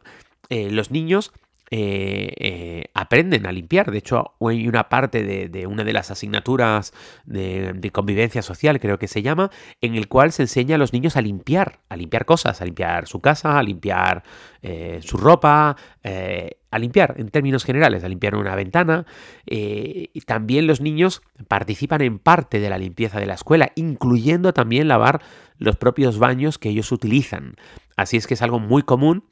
eh, 0.49 0.69
los 0.69 0.91
niños 0.91 1.33
eh, 1.71 2.31
eh, 2.37 2.83
aprenden 2.93 3.47
a 3.47 3.51
limpiar. 3.51 3.91
De 3.91 3.97
hecho, 3.97 4.33
hay 4.39 4.67
una 4.67 4.87
parte 4.87 5.23
de, 5.23 5.67
una 5.67 5.83
de 5.83 5.93
las 5.93 6.11
asignaturas 6.11 6.93
de, 7.25 7.89
convivencia 7.91 8.43
social, 8.43 8.79
creo 8.79 8.99
que 8.99 9.07
se 9.07 9.23
llama, 9.23 9.49
en 9.81 9.95
el 9.95 10.07
cual 10.07 10.31
se 10.31 10.43
enseña 10.43 10.75
a 10.75 10.77
los 10.77 10.93
niños 10.93 11.17
a 11.17 11.21
limpiar, 11.21 11.79
a 11.89 11.97
limpiar 11.97 12.25
cosas, 12.25 12.61
a 12.61 12.65
limpiar 12.65 13.07
su 13.07 13.19
casa, 13.19 13.57
a 13.57 13.63
limpiar 13.63 14.23
eh, 14.61 14.99
su 15.01 15.17
ropa, 15.17 15.75
a 16.03 16.79
limpiar 16.79 17.15
en 17.17 17.29
términos 17.29 17.63
generales, 17.63 18.03
a 18.03 18.09
limpiar 18.09 18.35
una 18.35 18.55
ventana. 18.55 19.05
y 19.47 20.21
también 20.21 20.67
los 20.67 20.81
niños 20.81 21.23
participan 21.47 22.01
en 22.01 22.19
parte 22.19 22.59
de 22.59 22.69
la 22.69 22.77
limpieza 22.77 23.19
de 23.19 23.25
la 23.25 23.33
escuela, 23.33 23.71
incluyendo 23.75 24.53
también 24.53 24.87
lavar 24.87 25.21
los 25.57 25.77
propios 25.77 26.19
baños 26.19 26.59
que 26.59 26.69
ellos 26.69 26.91
utilizan. 26.91 27.55
Así 27.95 28.17
es 28.17 28.27
que 28.27 28.33
es 28.33 28.41
algo 28.41 28.59
muy 28.59 28.83
común, 28.83 29.23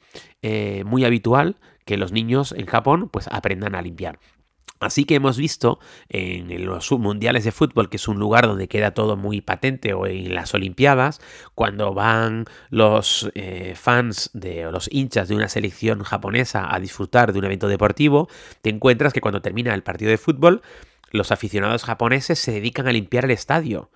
muy 0.84 1.04
habitual 1.04 1.56
que 1.84 1.96
los 1.96 2.12
niños 2.12 2.52
en 2.52 2.66
Japón 2.66 3.08
pues 3.10 3.28
aprendan 3.30 3.74
a 3.74 3.82
limpiar. 3.82 4.18
Así 4.80 5.04
que 5.04 5.14
hemos 5.14 5.38
visto 5.38 5.78
en 6.08 6.66
los 6.66 6.90
mundiales 6.92 7.44
de 7.44 7.52
fútbol, 7.52 7.88
que 7.88 7.96
es 7.96 8.06
un 8.06 8.18
lugar 8.18 8.46
donde 8.46 8.68
queda 8.68 8.92
todo 8.92 9.16
muy 9.16 9.40
patente, 9.40 9.94
o 9.94 10.06
en 10.06 10.34
las 10.34 10.52
Olimpiadas, 10.52 11.20
cuando 11.54 11.94
van 11.94 12.44
los 12.70 13.30
eh, 13.34 13.74
fans 13.76 14.30
de, 14.34 14.66
o 14.66 14.72
los 14.72 14.88
hinchas 14.92 15.28
de 15.28 15.36
una 15.36 15.48
selección 15.48 16.02
japonesa 16.02 16.74
a 16.74 16.80
disfrutar 16.80 17.32
de 17.32 17.38
un 17.38 17.46
evento 17.46 17.68
deportivo, 17.68 18.28
te 18.62 18.70
encuentras 18.70 19.12
que 19.12 19.20
cuando 19.20 19.40
termina 19.40 19.72
el 19.72 19.82
partido 19.82 20.10
de 20.10 20.18
fútbol, 20.18 20.60
los 21.10 21.32
aficionados 21.32 21.84
japoneses 21.84 22.38
se 22.38 22.52
dedican 22.52 22.88
a 22.88 22.92
limpiar 22.92 23.24
el 23.24 23.30
estadio 23.30 23.90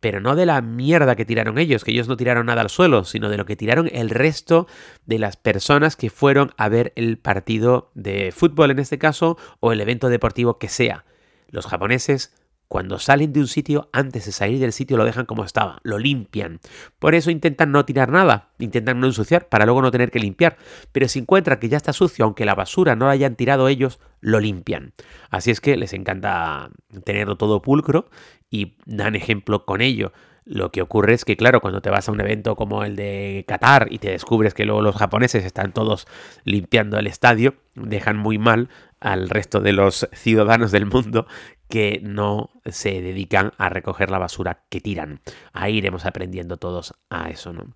pero 0.00 0.20
no 0.20 0.36
de 0.36 0.46
la 0.46 0.60
mierda 0.62 1.16
que 1.16 1.24
tiraron 1.24 1.58
ellos, 1.58 1.84
que 1.84 1.90
ellos 1.90 2.08
no 2.08 2.16
tiraron 2.16 2.46
nada 2.46 2.60
al 2.60 2.70
suelo, 2.70 3.04
sino 3.04 3.28
de 3.28 3.36
lo 3.36 3.46
que 3.46 3.56
tiraron 3.56 3.88
el 3.92 4.10
resto 4.10 4.66
de 5.06 5.18
las 5.18 5.36
personas 5.36 5.96
que 5.96 6.10
fueron 6.10 6.52
a 6.56 6.68
ver 6.68 6.92
el 6.96 7.18
partido 7.18 7.90
de 7.94 8.32
fútbol 8.32 8.70
en 8.70 8.78
este 8.78 8.98
caso, 8.98 9.36
o 9.60 9.72
el 9.72 9.80
evento 9.80 10.08
deportivo 10.08 10.58
que 10.58 10.68
sea. 10.68 11.04
Los 11.50 11.66
japoneses 11.66 12.34
cuando 12.68 12.98
salen 12.98 13.32
de 13.32 13.40
un 13.40 13.48
sitio, 13.48 13.88
antes 13.92 14.26
de 14.26 14.32
salir 14.32 14.60
del 14.60 14.74
sitio 14.74 14.98
lo 14.98 15.06
dejan 15.06 15.24
como 15.24 15.42
estaba, 15.42 15.80
lo 15.84 15.98
limpian. 15.98 16.60
Por 16.98 17.14
eso 17.14 17.30
intentan 17.30 17.72
no 17.72 17.86
tirar 17.86 18.10
nada, 18.10 18.50
intentan 18.58 19.00
no 19.00 19.06
ensuciar 19.06 19.48
para 19.48 19.64
luego 19.64 19.80
no 19.80 19.90
tener 19.90 20.10
que 20.10 20.18
limpiar. 20.18 20.58
Pero 20.92 21.08
si 21.08 21.18
encuentran 21.18 21.58
que 21.58 21.70
ya 21.70 21.78
está 21.78 21.94
sucio, 21.94 22.26
aunque 22.26 22.44
la 22.44 22.54
basura 22.54 22.94
no 22.94 23.06
la 23.06 23.12
hayan 23.12 23.36
tirado 23.36 23.68
ellos, 23.68 24.00
lo 24.20 24.38
limpian. 24.38 24.92
Así 25.30 25.50
es 25.50 25.62
que 25.62 25.78
les 25.78 25.94
encanta 25.94 26.68
tenerlo 27.04 27.36
todo 27.36 27.62
pulcro 27.62 28.10
y 28.50 28.76
dan 28.86 29.14
ejemplo 29.14 29.64
con 29.64 29.80
ello. 29.80 30.12
Lo 30.44 30.72
que 30.72 30.80
ocurre 30.80 31.12
es 31.12 31.26
que, 31.26 31.36
claro, 31.36 31.60
cuando 31.60 31.82
te 31.82 31.90
vas 31.90 32.08
a 32.08 32.12
un 32.12 32.20
evento 32.22 32.56
como 32.56 32.82
el 32.82 32.96
de 32.96 33.44
Qatar 33.46 33.88
y 33.90 33.98
te 33.98 34.10
descubres 34.10 34.54
que 34.54 34.64
luego 34.64 34.80
los 34.80 34.96
japoneses 34.96 35.44
están 35.44 35.72
todos 35.72 36.06
limpiando 36.44 36.98
el 36.98 37.06
estadio, 37.06 37.56
dejan 37.74 38.16
muy 38.16 38.38
mal 38.38 38.70
al 38.98 39.28
resto 39.28 39.60
de 39.60 39.72
los 39.72 40.08
ciudadanos 40.12 40.72
del 40.72 40.86
mundo 40.86 41.26
que 41.68 42.00
no 42.02 42.48
se 42.64 43.02
dedican 43.02 43.52
a 43.58 43.68
recoger 43.68 44.10
la 44.10 44.18
basura 44.18 44.64
que 44.70 44.80
tiran. 44.80 45.20
Ahí 45.52 45.76
iremos 45.76 46.06
aprendiendo 46.06 46.56
todos 46.56 46.94
a 47.10 47.28
eso, 47.28 47.52
¿no? 47.52 47.74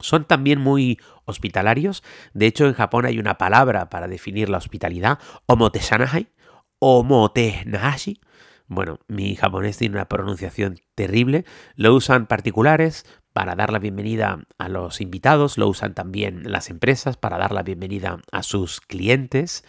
Son 0.00 0.24
también 0.24 0.58
muy 0.58 0.98
hospitalarios. 1.24 2.02
De 2.34 2.46
hecho, 2.46 2.66
en 2.66 2.74
Japón 2.74 3.06
hay 3.06 3.20
una 3.20 3.38
palabra 3.38 3.88
para 3.88 4.08
definir 4.08 4.48
la 4.48 4.58
hospitalidad, 4.58 5.20
omotesanahai, 5.46 6.26
omotenahashi. 6.80 8.20
Bueno, 8.74 9.00
mi 9.06 9.36
japonés 9.36 9.76
tiene 9.76 9.96
una 9.96 10.08
pronunciación 10.08 10.80
terrible. 10.94 11.44
Lo 11.76 11.94
usan 11.94 12.26
particulares, 12.26 13.04
para 13.32 13.54
dar 13.54 13.72
la 13.72 13.78
bienvenida 13.78 14.44
a 14.58 14.68
los 14.68 15.00
invitados, 15.00 15.58
lo 15.58 15.68
usan 15.68 15.94
también 15.94 16.50
las 16.50 16.70
empresas 16.70 17.16
para 17.16 17.38
dar 17.38 17.52
la 17.52 17.62
bienvenida 17.62 18.20
a 18.30 18.42
sus 18.42 18.80
clientes 18.80 19.64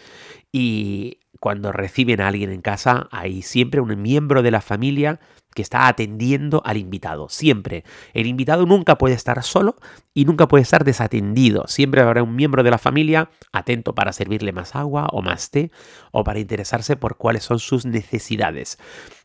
y 0.52 1.20
cuando 1.44 1.74
reciben 1.74 2.22
a 2.22 2.30
alguien 2.30 2.52
en 2.52 2.62
casa 2.62 3.10
hay 3.12 3.42
siempre 3.42 3.82
un 3.82 4.02
miembro 4.02 4.44
de 4.44 4.50
la 4.50 4.62
familia 4.62 5.20
que 5.54 5.62
está 5.62 5.90
atendiendo 5.90 6.62
al 6.64 6.78
invitado. 6.78 7.28
Siempre. 7.28 7.84
El 8.14 8.28
invitado 8.28 8.66
nunca 8.66 8.98
puede 8.98 9.16
estar 9.16 9.44
solo 9.44 9.76
y 10.14 10.24
nunca 10.24 10.48
puede 10.48 10.62
estar 10.62 10.86
desatendido. 10.86 11.66
Siempre 11.68 12.00
habrá 12.00 12.24
un 12.24 12.38
miembro 12.38 12.64
de 12.64 12.72
la 12.72 12.78
familia 12.78 13.30
atento 13.52 13.94
para 13.94 14.14
servirle 14.14 14.54
más 14.54 14.74
agua 14.74 15.10
o 15.12 15.22
más 15.22 15.52
té 15.52 15.70
o 16.14 16.24
para 16.24 16.40
interesarse 16.40 16.96
por 16.96 17.18
cuáles 17.18 17.44
son 17.44 17.60
sus 17.60 17.86
necesidades. 17.86 18.78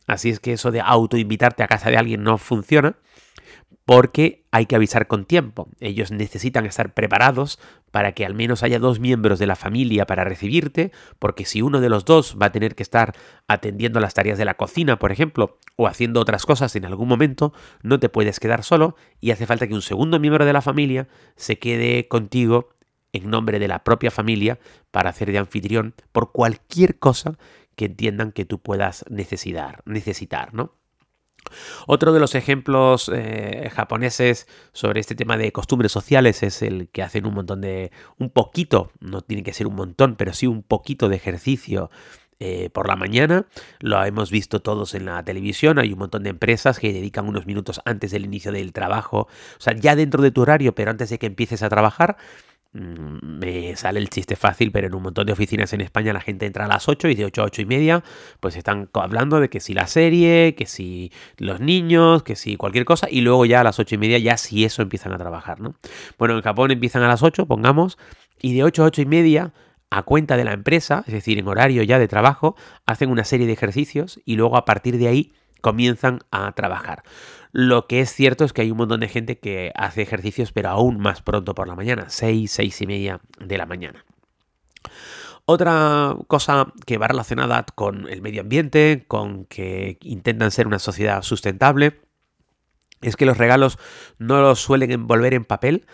Así 0.05 0.29
es 0.29 0.41
que 0.41 0.51
eso 0.51 0.71
de 0.71 0.81
autoinvitarte 0.81 1.63
a 1.63 1.69
casa 1.69 1.89
de 1.89 1.95
alguien 1.95 2.21
no 2.21 2.37
funciona 2.37 2.97
porque 3.89 4.45
hay 4.51 4.67
que 4.67 4.75
avisar 4.75 5.07
con 5.07 5.25
tiempo. 5.25 5.67
Ellos 5.79 6.11
necesitan 6.11 6.67
estar 6.67 6.93
preparados 6.93 7.57
para 7.89 8.11
que 8.11 8.23
al 8.23 8.35
menos 8.35 8.61
haya 8.61 8.77
dos 8.77 8.99
miembros 8.99 9.39
de 9.39 9.47
la 9.47 9.55
familia 9.55 10.05
para 10.05 10.23
recibirte, 10.23 10.91
porque 11.17 11.43
si 11.43 11.63
uno 11.63 11.81
de 11.81 11.89
los 11.89 12.05
dos 12.05 12.37
va 12.39 12.45
a 12.45 12.51
tener 12.51 12.75
que 12.75 12.83
estar 12.83 13.15
atendiendo 13.47 13.99
las 13.99 14.13
tareas 14.13 14.37
de 14.37 14.45
la 14.45 14.53
cocina, 14.53 14.99
por 14.99 15.11
ejemplo, 15.11 15.57
o 15.75 15.87
haciendo 15.87 16.19
otras 16.19 16.45
cosas 16.45 16.75
en 16.75 16.85
algún 16.85 17.07
momento, 17.07 17.51
no 17.81 17.99
te 17.99 18.09
puedes 18.09 18.39
quedar 18.39 18.63
solo 18.63 18.95
y 19.19 19.31
hace 19.31 19.47
falta 19.47 19.65
que 19.65 19.73
un 19.73 19.81
segundo 19.81 20.19
miembro 20.19 20.45
de 20.45 20.53
la 20.53 20.61
familia 20.61 21.07
se 21.35 21.57
quede 21.57 22.07
contigo 22.07 22.69
en 23.11 23.31
nombre 23.31 23.57
de 23.57 23.69
la 23.69 23.83
propia 23.83 24.11
familia 24.11 24.59
para 24.91 25.09
hacer 25.09 25.31
de 25.31 25.39
anfitrión 25.39 25.95
por 26.11 26.31
cualquier 26.31 26.99
cosa 26.99 27.39
que 27.75 27.85
entiendan 27.85 28.33
que 28.33 28.45
tú 28.45 28.59
puedas 28.59 29.03
necesitar, 29.09 29.81
necesitar, 29.85 30.53
¿no? 30.53 30.78
Otro 31.87 32.13
de 32.13 32.19
los 32.19 32.35
ejemplos 32.35 33.09
eh, 33.13 33.69
japoneses 33.73 34.47
sobre 34.73 34.99
este 34.99 35.15
tema 35.15 35.37
de 35.37 35.51
costumbres 35.51 35.91
sociales 35.91 36.43
es 36.43 36.61
el 36.61 36.89
que 36.89 37.03
hacen 37.03 37.25
un 37.25 37.33
montón 37.33 37.61
de, 37.61 37.91
un 38.17 38.29
poquito, 38.29 38.91
no 38.99 39.21
tiene 39.21 39.43
que 39.43 39.53
ser 39.53 39.67
un 39.67 39.75
montón, 39.75 40.15
pero 40.15 40.33
sí 40.33 40.47
un 40.47 40.63
poquito 40.63 41.09
de 41.09 41.15
ejercicio 41.15 41.89
eh, 42.41 42.69
por 42.69 42.87
la 42.87 42.95
mañana. 42.95 43.47
Lo 43.79 44.01
hemos 44.05 44.31
visto 44.31 44.61
todos 44.61 44.95
en 44.95 45.05
la 45.05 45.21
televisión. 45.25 45.77
Hay 45.77 45.91
un 45.91 45.99
montón 45.99 46.23
de 46.23 46.29
empresas 46.29 46.79
que 46.79 46.93
dedican 46.93 47.27
unos 47.27 47.45
minutos 47.45 47.81
antes 47.83 48.11
del 48.11 48.23
inicio 48.23 48.53
del 48.53 48.71
trabajo. 48.71 49.27
O 49.57 49.61
sea, 49.61 49.75
ya 49.75 49.93
dentro 49.97 50.23
de 50.23 50.31
tu 50.31 50.41
horario, 50.43 50.73
pero 50.73 50.89
antes 50.89 51.09
de 51.09 51.19
que 51.19 51.25
empieces 51.25 51.63
a 51.63 51.69
trabajar, 51.69 52.15
me 52.71 53.75
sale 53.75 53.99
el 53.99 54.09
chiste 54.09 54.35
fácil, 54.35 54.71
pero 54.71 54.87
en 54.87 54.93
un 54.93 55.01
montón 55.01 55.25
de 55.25 55.33
oficinas 55.33 55.73
en 55.73 55.81
España 55.81 56.13
la 56.13 56.21
gente 56.21 56.45
entra 56.45 56.65
a 56.65 56.67
las 56.67 56.87
8 56.87 57.09
y 57.09 57.15
de 57.15 57.25
8 57.25 57.41
a 57.41 57.45
8 57.45 57.61
y 57.63 57.65
media, 57.65 58.03
pues 58.39 58.55
están 58.55 58.89
hablando 58.93 59.39
de 59.39 59.49
que 59.49 59.59
si 59.59 59.73
la 59.73 59.87
serie, 59.87 60.53
que 60.55 60.67
si 60.67 61.11
los 61.37 61.59
niños, 61.59 62.21
que 62.23 62.35
si 62.35 62.57
cualquier 62.57 62.85
cosa, 62.85 63.07
y 63.09 63.21
luego 63.21 63.45
ya 63.45 63.61
a 63.61 63.63
las 63.63 63.79
8 63.79 63.95
y 63.95 63.97
media 63.97 64.17
ya 64.19 64.37
si 64.37 64.65
eso 64.65 64.81
empiezan 64.81 65.13
a 65.13 65.17
trabajar, 65.17 65.59
¿no? 65.59 65.75
Bueno, 66.19 66.35
en 66.35 66.41
Japón 66.41 66.69
empiezan 66.71 67.01
a 67.01 67.07
las 67.07 67.23
8, 67.23 67.47
pongamos, 67.47 67.97
y 68.39 68.53
de 68.53 68.63
8 68.63 68.83
a 68.83 68.85
8 68.87 69.01
y 69.01 69.05
media 69.05 69.53
a 69.89 70.03
cuenta 70.03 70.37
de 70.37 70.43
la 70.43 70.53
empresa, 70.53 71.03
es 71.07 71.13
decir, 71.13 71.39
en 71.39 71.47
horario 71.47 71.81
ya 71.81 71.97
de 71.97 72.07
trabajo, 72.07 72.55
hacen 72.85 73.09
una 73.09 73.23
serie 73.23 73.47
de 73.47 73.53
ejercicios 73.53 74.19
y 74.25 74.35
luego 74.35 74.55
a 74.57 74.65
partir 74.65 74.99
de 74.99 75.07
ahí 75.07 75.33
comienzan 75.61 76.19
a 76.31 76.51
trabajar. 76.53 77.03
Lo 77.51 77.87
que 77.87 78.01
es 78.01 78.13
cierto 78.13 78.45
es 78.45 78.53
que 78.53 78.61
hay 78.61 78.71
un 78.71 78.77
montón 78.77 78.99
de 78.99 79.07
gente 79.07 79.39
que 79.39 79.71
hace 79.75 80.01
ejercicios, 80.01 80.51
pero 80.51 80.69
aún 80.69 80.99
más 80.99 81.21
pronto 81.21 81.55
por 81.55 81.67
la 81.67 81.75
mañana, 81.75 82.05
6, 82.09 82.51
6 82.51 82.81
y 82.81 82.87
media 82.87 83.21
de 83.39 83.57
la 83.57 83.65
mañana. 83.65 84.05
Otra 85.45 86.15
cosa 86.27 86.71
que 86.85 86.99
va 86.99 87.07
relacionada 87.07 87.65
con 87.73 88.07
el 88.07 88.21
medio 88.21 88.41
ambiente, 88.41 89.05
con 89.07 89.45
que 89.45 89.97
intentan 90.01 90.51
ser 90.51 90.67
una 90.67 90.77
sociedad 90.77 91.23
sustentable, 91.23 92.01
es 93.01 93.15
que 93.15 93.25
los 93.25 93.37
regalos 93.37 93.79
no 94.19 94.41
los 94.41 94.59
suelen 94.59 94.91
envolver 94.91 95.33
en 95.33 95.45
papel, 95.45 95.87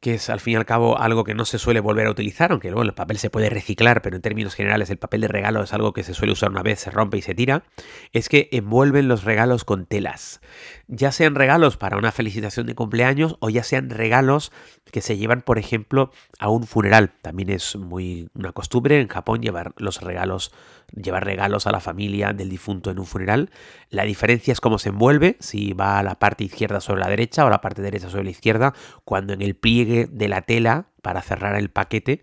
que 0.00 0.14
es 0.14 0.28
al 0.30 0.40
fin 0.40 0.54
y 0.54 0.56
al 0.56 0.66
cabo 0.66 0.98
algo 0.98 1.24
que 1.24 1.34
no 1.34 1.44
se 1.44 1.58
suele 1.58 1.80
volver 1.80 2.06
a 2.06 2.10
utilizar, 2.10 2.52
aunque 2.52 2.70
luego 2.70 2.82
el 2.82 2.94
papel 2.94 3.18
se 3.18 3.30
puede 3.30 3.50
reciclar, 3.50 4.02
pero 4.02 4.16
en 4.16 4.22
términos 4.22 4.54
generales 4.54 4.90
el 4.90 4.98
papel 4.98 5.22
de 5.22 5.28
regalo 5.28 5.62
es 5.62 5.72
algo 5.72 5.92
que 5.92 6.02
se 6.02 6.14
suele 6.14 6.32
usar 6.32 6.50
una 6.50 6.62
vez, 6.62 6.80
se 6.80 6.90
rompe 6.90 7.16
y 7.18 7.22
se 7.22 7.34
tira, 7.34 7.64
es 8.12 8.28
que 8.28 8.48
envuelven 8.52 9.08
los 9.08 9.24
regalos 9.24 9.64
con 9.64 9.86
telas. 9.86 10.40
Ya 10.86 11.12
sean 11.12 11.34
regalos 11.34 11.76
para 11.76 11.96
una 11.96 12.12
felicitación 12.12 12.66
de 12.66 12.74
cumpleaños 12.74 13.36
o 13.40 13.48
ya 13.48 13.62
sean 13.62 13.90
regalos 13.90 14.52
que 14.92 15.00
se 15.00 15.16
llevan, 15.16 15.42
por 15.42 15.58
ejemplo, 15.58 16.12
a 16.38 16.48
un 16.48 16.64
funeral. 16.66 17.12
También 17.22 17.50
es 17.50 17.76
muy 17.76 18.28
una 18.34 18.52
costumbre 18.52 19.00
en 19.00 19.08
Japón 19.08 19.40
llevar 19.40 19.72
los 19.76 20.00
regalos, 20.02 20.52
llevar 20.94 21.24
regalos 21.24 21.66
a 21.66 21.72
la 21.72 21.80
familia 21.80 22.32
del 22.32 22.48
difunto 22.48 22.90
en 22.90 22.98
un 22.98 23.06
funeral. 23.06 23.50
La 23.90 24.04
diferencia 24.04 24.52
es 24.52 24.60
cómo 24.60 24.78
se 24.78 24.90
envuelve, 24.90 25.36
si 25.40 25.72
va 25.72 25.98
a 25.98 26.02
la 26.02 26.18
parte 26.18 26.44
izquierda 26.44 26.80
sobre 26.80 27.00
la 27.00 27.08
derecha 27.08 27.44
o 27.44 27.50
la 27.50 27.60
parte 27.60 27.82
derecha 27.82 28.08
sobre 28.08 28.24
la 28.24 28.30
izquierda, 28.30 28.74
cuando 29.04 29.32
en 29.32 29.42
el 29.42 29.56
pliegue 29.56 30.06
de 30.10 30.28
la 30.28 30.42
tela 30.42 30.86
para 31.02 31.22
cerrar 31.22 31.56
el 31.56 31.70
paquete 31.70 32.22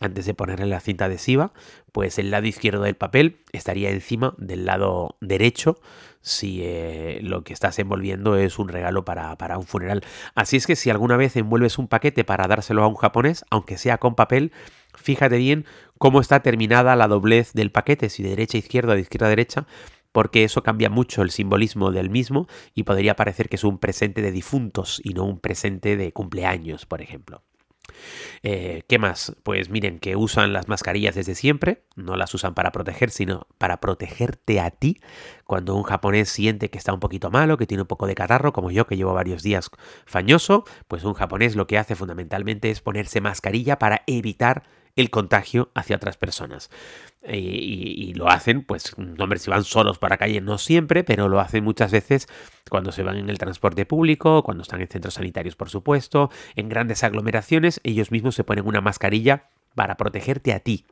antes 0.00 0.26
de 0.26 0.34
ponerle 0.34 0.66
la 0.66 0.80
cinta 0.80 1.04
adhesiva, 1.04 1.52
pues 1.92 2.18
el 2.18 2.30
lado 2.30 2.46
izquierdo 2.46 2.82
del 2.82 2.96
papel 2.96 3.42
estaría 3.52 3.90
encima 3.90 4.34
del 4.38 4.64
lado 4.64 5.16
derecho 5.20 5.78
si 6.22 6.60
eh, 6.62 7.20
lo 7.22 7.44
que 7.44 7.52
estás 7.52 7.78
envolviendo 7.78 8.36
es 8.36 8.58
un 8.58 8.68
regalo 8.68 9.04
para, 9.04 9.36
para, 9.36 9.58
un 9.58 9.66
funeral. 9.66 10.02
Así 10.34 10.56
es 10.56 10.66
que 10.66 10.76
si 10.76 10.90
alguna 10.90 11.16
vez 11.16 11.36
envuelves 11.36 11.78
un 11.78 11.88
paquete 11.88 12.24
para 12.24 12.46
dárselo 12.46 12.82
a 12.82 12.88
un 12.88 12.96
japonés, 12.96 13.44
aunque 13.50 13.78
sea 13.78 13.98
con 13.98 14.14
papel, 14.14 14.52
fíjate 14.94 15.36
bien 15.38 15.66
cómo 15.98 16.20
está 16.20 16.40
terminada 16.40 16.96
la 16.96 17.08
doblez 17.08 17.52
del 17.52 17.70
paquete, 17.70 18.08
si 18.08 18.22
de 18.22 18.30
derecha 18.30 18.58
a 18.58 18.60
izquierda 18.60 18.94
de 18.94 19.00
izquierda 19.00 19.26
a 19.26 19.30
derecha, 19.30 19.66
porque 20.12 20.44
eso 20.44 20.62
cambia 20.62 20.90
mucho 20.90 21.22
el 21.22 21.30
simbolismo 21.30 21.92
del 21.92 22.10
mismo 22.10 22.48
y 22.74 22.82
podría 22.82 23.16
parecer 23.16 23.48
que 23.48 23.56
es 23.56 23.64
un 23.64 23.78
presente 23.78 24.22
de 24.22 24.32
difuntos 24.32 25.00
y 25.04 25.14
no 25.14 25.24
un 25.24 25.38
presente 25.38 25.96
de 25.96 26.12
cumpleaños, 26.12 26.86
por 26.86 27.00
ejemplo. 27.00 27.42
Eh, 28.42 28.82
¿Qué 28.88 28.98
más? 28.98 29.36
Pues 29.42 29.70
miren 29.70 29.98
que 29.98 30.16
usan 30.16 30.52
las 30.52 30.68
mascarillas 30.68 31.14
desde 31.14 31.34
siempre, 31.34 31.82
no 31.96 32.16
las 32.16 32.34
usan 32.34 32.54
para 32.54 32.72
proteger, 32.72 33.10
sino 33.10 33.46
para 33.58 33.80
protegerte 33.80 34.60
a 34.60 34.70
ti. 34.70 35.00
Cuando 35.44 35.74
un 35.74 35.82
japonés 35.82 36.28
siente 36.28 36.70
que 36.70 36.78
está 36.78 36.92
un 36.92 37.00
poquito 37.00 37.30
malo, 37.30 37.56
que 37.56 37.66
tiene 37.66 37.82
un 37.82 37.88
poco 37.88 38.06
de 38.06 38.14
catarro, 38.14 38.52
como 38.52 38.70
yo 38.70 38.86
que 38.86 38.96
llevo 38.96 39.14
varios 39.14 39.42
días 39.42 39.70
fañoso, 40.06 40.64
pues 40.88 41.04
un 41.04 41.14
japonés 41.14 41.56
lo 41.56 41.66
que 41.66 41.78
hace 41.78 41.94
fundamentalmente 41.96 42.70
es 42.70 42.80
ponerse 42.80 43.20
mascarilla 43.20 43.78
para 43.78 44.02
evitar 44.06 44.62
el 44.96 45.10
contagio 45.10 45.70
hacia 45.74 45.96
otras 45.96 46.16
personas. 46.16 46.70
Y, 47.22 48.14
lo 48.14 48.28
hacen, 48.28 48.64
pues, 48.64 48.94
hombre, 48.96 49.38
si 49.38 49.50
van 49.50 49.64
solos 49.64 49.98
para 49.98 50.16
calle, 50.16 50.40
no 50.40 50.56
siempre, 50.56 51.04
pero 51.04 51.28
lo 51.28 51.38
hacen 51.38 51.64
muchas 51.64 51.92
veces 51.92 52.28
cuando 52.70 52.92
se 52.92 53.02
van 53.02 53.16
en 53.16 53.28
el 53.28 53.38
transporte 53.38 53.84
público, 53.84 54.42
cuando 54.42 54.62
están 54.62 54.80
en 54.80 54.88
centros 54.88 55.14
sanitarios, 55.14 55.54
por 55.54 55.68
supuesto, 55.68 56.30
en 56.56 56.68
grandes 56.68 57.04
aglomeraciones, 57.04 57.80
ellos 57.84 58.10
mismos 58.10 58.34
se 58.34 58.44
ponen 58.44 58.66
una 58.66 58.80
mascarilla 58.80 59.50
para 59.74 59.96
protegerte 59.96 60.52
a 60.54 60.60
ti. 60.60 60.86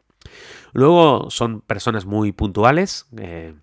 Luego 0.72 1.30
son 1.30 1.62
personas 1.62 2.04
muy 2.04 2.32
puntuales, 2.32 3.06
eh, 3.16 3.54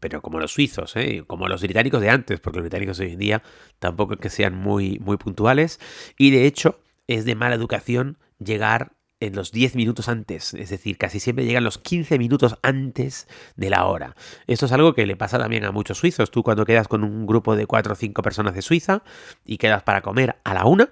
pero 0.00 0.22
como 0.22 0.38
los 0.38 0.52
suizos, 0.52 0.94
¿eh? 0.96 1.24
como 1.26 1.48
los 1.48 1.62
británicos 1.62 2.00
de 2.00 2.10
antes, 2.10 2.40
porque 2.40 2.58
los 2.58 2.64
británicos 2.64 3.00
hoy 3.00 3.12
en 3.12 3.18
día 3.18 3.42
tampoco 3.78 4.14
es 4.14 4.20
que 4.20 4.30
sean 4.30 4.54
muy, 4.54 4.98
muy 5.00 5.16
puntuales, 5.16 5.80
y 6.16 6.30
de 6.30 6.46
hecho 6.46 6.80
es 7.06 7.24
de 7.24 7.34
mala 7.34 7.54
educación 7.54 8.18
llegar 8.38 8.92
en 9.26 9.34
los 9.34 9.52
10 9.52 9.74
minutos 9.76 10.08
antes, 10.08 10.54
es 10.54 10.70
decir, 10.70 10.98
casi 10.98 11.20
siempre 11.20 11.44
llegan 11.44 11.64
los 11.64 11.78
15 11.78 12.18
minutos 12.18 12.58
antes 12.62 13.28
de 13.56 13.70
la 13.70 13.86
hora. 13.86 14.16
Esto 14.46 14.66
es 14.66 14.72
algo 14.72 14.94
que 14.94 15.06
le 15.06 15.16
pasa 15.16 15.38
también 15.38 15.64
a 15.64 15.72
muchos 15.72 15.98
suizos. 15.98 16.30
Tú 16.30 16.42
cuando 16.42 16.64
quedas 16.64 16.88
con 16.88 17.04
un 17.04 17.26
grupo 17.26 17.56
de 17.56 17.66
4 17.66 17.92
o 17.92 17.96
5 17.96 18.22
personas 18.22 18.54
de 18.54 18.62
Suiza 18.62 19.02
y 19.44 19.58
quedas 19.58 19.82
para 19.82 20.02
comer 20.02 20.36
a 20.44 20.54
la 20.54 20.64
1, 20.64 20.88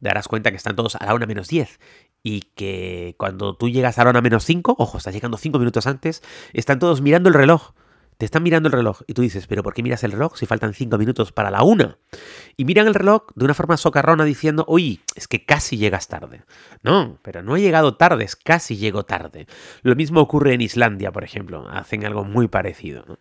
darás 0.00 0.28
cuenta 0.28 0.50
que 0.50 0.56
están 0.56 0.76
todos 0.76 0.96
a 0.96 1.04
la 1.04 1.14
1 1.14 1.26
menos 1.26 1.48
10 1.48 1.78
y 2.22 2.42
que 2.54 3.14
cuando 3.18 3.54
tú 3.56 3.68
llegas 3.68 3.98
a 3.98 4.04
la 4.04 4.10
1 4.10 4.22
menos 4.22 4.44
5, 4.44 4.76
ojo, 4.78 4.98
estás 4.98 5.14
llegando 5.14 5.36
5 5.36 5.58
minutos 5.58 5.86
antes, 5.86 6.22
están 6.52 6.78
todos 6.78 7.00
mirando 7.00 7.28
el 7.28 7.34
reloj 7.34 7.72
te 8.20 8.26
están 8.26 8.42
mirando 8.42 8.68
el 8.68 8.74
reloj 8.74 9.00
y 9.06 9.14
tú 9.14 9.22
dices, 9.22 9.46
pero 9.46 9.62
¿por 9.62 9.72
qué 9.72 9.82
miras 9.82 10.04
el 10.04 10.12
reloj 10.12 10.36
si 10.36 10.44
faltan 10.44 10.74
cinco 10.74 10.98
minutos 10.98 11.32
para 11.32 11.50
la 11.50 11.62
una? 11.62 11.96
Y 12.58 12.66
miran 12.66 12.86
el 12.86 12.92
reloj 12.92 13.22
de 13.34 13.46
una 13.46 13.54
forma 13.54 13.78
socarrona 13.78 14.24
diciendo, 14.24 14.66
oye, 14.68 15.00
es 15.14 15.26
que 15.26 15.46
casi 15.46 15.78
llegas 15.78 16.06
tarde. 16.06 16.44
No, 16.82 17.18
pero 17.22 17.42
no 17.42 17.56
he 17.56 17.62
llegado 17.62 17.96
tarde, 17.96 18.24
es 18.24 18.36
casi 18.36 18.76
llego 18.76 19.06
tarde. 19.06 19.46
Lo 19.80 19.96
mismo 19.96 20.20
ocurre 20.20 20.52
en 20.52 20.60
Islandia, 20.60 21.12
por 21.12 21.24
ejemplo, 21.24 21.66
hacen 21.70 22.04
algo 22.04 22.22
muy 22.24 22.46
parecido. 22.46 23.18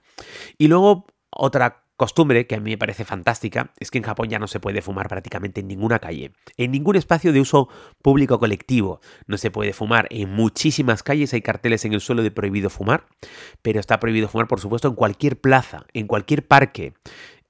Y 0.57 0.67
luego 0.67 1.07
otra 1.29 1.85
costumbre 1.99 2.47
que 2.47 2.55
a 2.55 2.59
mí 2.59 2.71
me 2.71 2.77
parece 2.77 3.03
fantástica 3.03 3.73
es 3.77 3.91
que 3.91 3.99
en 3.99 4.05
Japón 4.05 4.29
ya 4.29 4.39
no 4.39 4.47
se 4.47 4.59
puede 4.59 4.81
fumar 4.81 5.09
prácticamente 5.09 5.59
en 5.59 5.67
ninguna 5.67 5.99
calle, 5.99 6.31
en 6.57 6.71
ningún 6.71 6.95
espacio 6.95 7.33
de 7.33 7.41
uso 7.41 7.67
público 8.01 8.39
colectivo. 8.39 9.01
No 9.27 9.37
se 9.37 9.51
puede 9.51 9.73
fumar 9.73 10.07
en 10.09 10.31
muchísimas 10.31 11.03
calles, 11.03 11.33
hay 11.33 11.41
carteles 11.41 11.83
en 11.83 11.93
el 11.93 11.99
suelo 11.99 12.23
de 12.23 12.31
prohibido 12.31 12.69
fumar, 12.69 13.05
pero 13.61 13.81
está 13.81 13.99
prohibido 13.99 14.29
fumar 14.29 14.47
por 14.47 14.61
supuesto 14.61 14.87
en 14.87 14.95
cualquier 14.95 15.39
plaza, 15.39 15.85
en 15.93 16.07
cualquier 16.07 16.47
parque. 16.47 16.93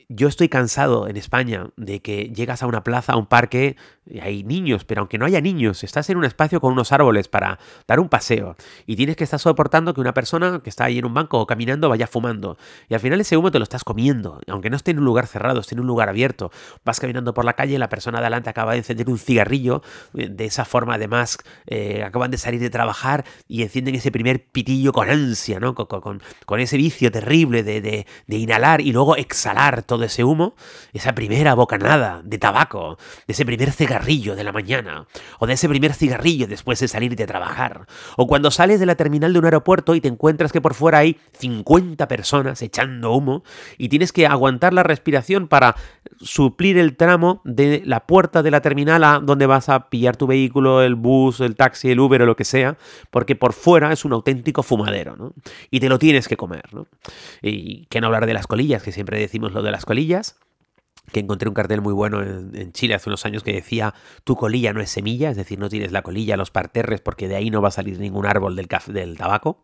Yo 0.10 0.28
estoy 0.28 0.50
cansado 0.50 1.08
en 1.08 1.18
España 1.18 1.70
de 1.78 2.02
que 2.02 2.32
llegas 2.34 2.64
a 2.64 2.68
una 2.68 2.84
plaza, 2.84 3.14
a 3.14 3.16
un 3.16 3.28
parque, 3.28 3.78
y 4.10 4.20
hay 4.20 4.44
niños, 4.44 4.84
pero 4.84 5.02
aunque 5.02 5.20
no 5.20 5.26
haya 5.26 5.40
niños, 5.40 5.84
estás 5.84 6.10
en 6.10 6.18
un 6.18 6.26
espacio 6.26 6.60
con 6.60 6.74
unos 6.74 6.92
árboles 6.92 7.28
para 7.28 7.60
dar 7.88 8.00
un 8.00 8.10
paseo 8.10 8.56
y 8.88 8.96
tienes 8.96 9.16
que 9.16 9.24
estar 9.24 9.40
soportando 9.40 9.94
que 9.94 10.02
una 10.02 10.16
persona 10.16 10.62
que 10.64 10.70
está 10.72 10.86
ahí 10.86 10.98
en 10.98 11.06
un 11.06 11.14
banco 11.14 11.40
o 11.40 11.46
caminando 11.46 11.90
vaya 11.90 12.08
fumando. 12.08 12.58
Y 12.90 12.96
al 12.96 13.00
final 13.00 13.22
ese 13.22 13.38
humo 13.38 13.52
te 13.52 13.60
lo 13.60 13.64
estás 13.64 13.84
comiendo, 13.84 14.42
aunque 14.48 14.72
no 14.72 14.78
esté 14.78 14.92
en 14.92 15.00
un 15.00 15.06
lugar 15.06 15.28
cerrado, 15.28 15.60
esté 15.60 15.76
en 15.76 15.82
un 15.82 15.88
lugar 15.88 16.10
abierto. 16.10 16.52
Vas 16.84 17.00
caminando 17.00 17.36
por 17.36 17.46
la 17.46 17.54
calle 17.54 17.76
y 17.76 17.78
la 17.78 17.90
persona 17.90 18.18
de 18.18 18.26
adelante 18.26 18.50
acaba 18.50 18.72
de 18.72 18.80
encender 18.80 19.10
un 19.10 19.20
cigarrillo, 19.20 19.84
eh, 20.16 20.28
de 20.28 20.46
esa 20.46 20.66
forma 20.66 20.96
además 20.96 21.38
eh, 21.68 22.04
acaban 22.04 22.32
de 22.32 22.40
salir 22.40 22.60
de 22.60 22.72
trabajar 22.72 23.26
y 23.48 23.62
encienden 23.62 23.94
ese 23.94 24.12
primer 24.12 24.44
pitillo 24.44 24.92
con 24.92 25.08
ansia, 25.08 25.60
¿no? 25.60 25.76
Con, 25.76 26.20
con, 26.46 26.60
ese 26.60 26.78
vicio 26.78 27.12
terrible 27.12 27.64
de, 27.64 27.80
de, 27.80 28.08
de 28.26 28.38
inhalar 28.38 28.82
y 28.82 28.92
luego 28.92 29.16
exhalar 29.16 29.84
todo 29.84 29.99
ese 30.06 30.24
humo, 30.24 30.56
esa 30.94 31.14
primera 31.14 31.54
bocanada 31.54 32.22
de 32.24 32.38
tabaco, 32.38 32.98
de 33.28 33.34
ese 33.34 33.46
primer 33.46 33.72
cigarrillo 33.72 34.36
de 34.36 34.44
la 34.44 34.52
mañana, 34.52 35.08
o 35.40 35.48
de 35.48 35.54
ese 35.54 35.70
primer 35.70 35.94
cigarrillo 35.94 36.48
después 36.48 36.80
de 36.80 36.88
salir 36.88 37.16
de 37.16 37.28
trabajar, 37.28 37.86
o 38.18 38.28
cuando 38.28 38.52
sales 38.52 38.80
de 38.80 38.86
la 38.86 38.96
terminal 38.96 39.34
de 39.34 39.40
un 39.40 39.46
aeropuerto 39.46 39.96
y 39.96 40.02
te 40.02 40.08
encuentras 40.08 40.52
que 40.52 40.62
por 40.62 40.74
fuera 40.74 41.00
hay 41.00 41.18
50 41.38 42.08
personas 42.08 42.62
echando 42.62 43.12
humo 43.14 43.44
y 43.78 43.90
tienes 43.90 44.12
que 44.12 44.28
aguantar 44.28 44.74
la 44.74 44.84
respiración 44.84 45.48
para 45.48 45.76
suplir 46.20 46.78
el 46.78 46.96
tramo 46.96 47.42
de 47.46 47.82
la 47.86 48.06
puerta 48.06 48.44
de 48.44 48.52
la 48.52 48.62
terminal 48.62 49.04
a 49.04 49.20
donde 49.20 49.46
vas 49.46 49.70
a 49.70 49.90
pillar 49.90 50.18
tu 50.18 50.28
vehículo, 50.28 50.82
el 50.82 50.96
bus, 50.96 51.40
el 51.40 51.56
taxi, 51.56 51.92
el 51.92 52.00
Uber 52.00 52.22
o 52.22 52.26
lo 52.26 52.36
que 52.36 52.46
sea, 52.46 52.78
porque 53.12 53.36
por 53.36 53.54
fuera 53.54 53.92
es 53.92 54.06
un 54.06 54.14
auténtico 54.14 54.64
fumadero, 54.64 55.16
¿no? 55.16 55.34
Y 55.72 55.80
te 55.80 55.90
lo 55.90 56.00
tienes 56.00 56.28
que 56.28 56.38
comer, 56.38 56.74
¿no? 56.74 56.88
Y 57.42 57.86
que 57.86 58.02
no 58.02 58.08
hablar 58.08 58.26
de 58.26 58.34
las 58.34 58.48
colillas, 58.48 58.84
que 58.84 58.92
siempre 58.92 59.20
decimos 59.20 59.54
lo 59.54 59.62
de 59.62 59.72
las 59.72 59.86
colillas 59.90 60.36
que 61.12 61.20
encontré 61.20 61.50
un 61.50 61.56
cartel 61.56 61.82
muy 61.82 61.94
bueno 61.94 62.22
en, 62.22 62.72
Chile 62.74 62.94
hace 62.94 63.10
unos 63.10 63.26
años 63.26 63.42
que 63.42 63.52
decía 63.52 63.96
tu 64.24 64.36
colilla 64.36 64.72
no 64.72 64.82
es 64.82 64.92
semilla, 64.92 65.32
es 65.32 65.38
decir, 65.38 65.58
no 65.58 65.68
tienes 65.68 65.92
la 65.92 66.04
colilla, 66.04 66.38
los 66.38 66.52
parterres, 66.52 67.02
porque 67.02 67.28
de 67.28 67.36
ahí 67.36 67.50
no 67.50 67.60
va 67.60 67.70
a 67.70 67.72
salir 67.72 67.98
ningún 67.98 68.28
árbol 68.28 68.56
del, 68.56 68.68
del 68.88 69.18
tabaco, 69.18 69.64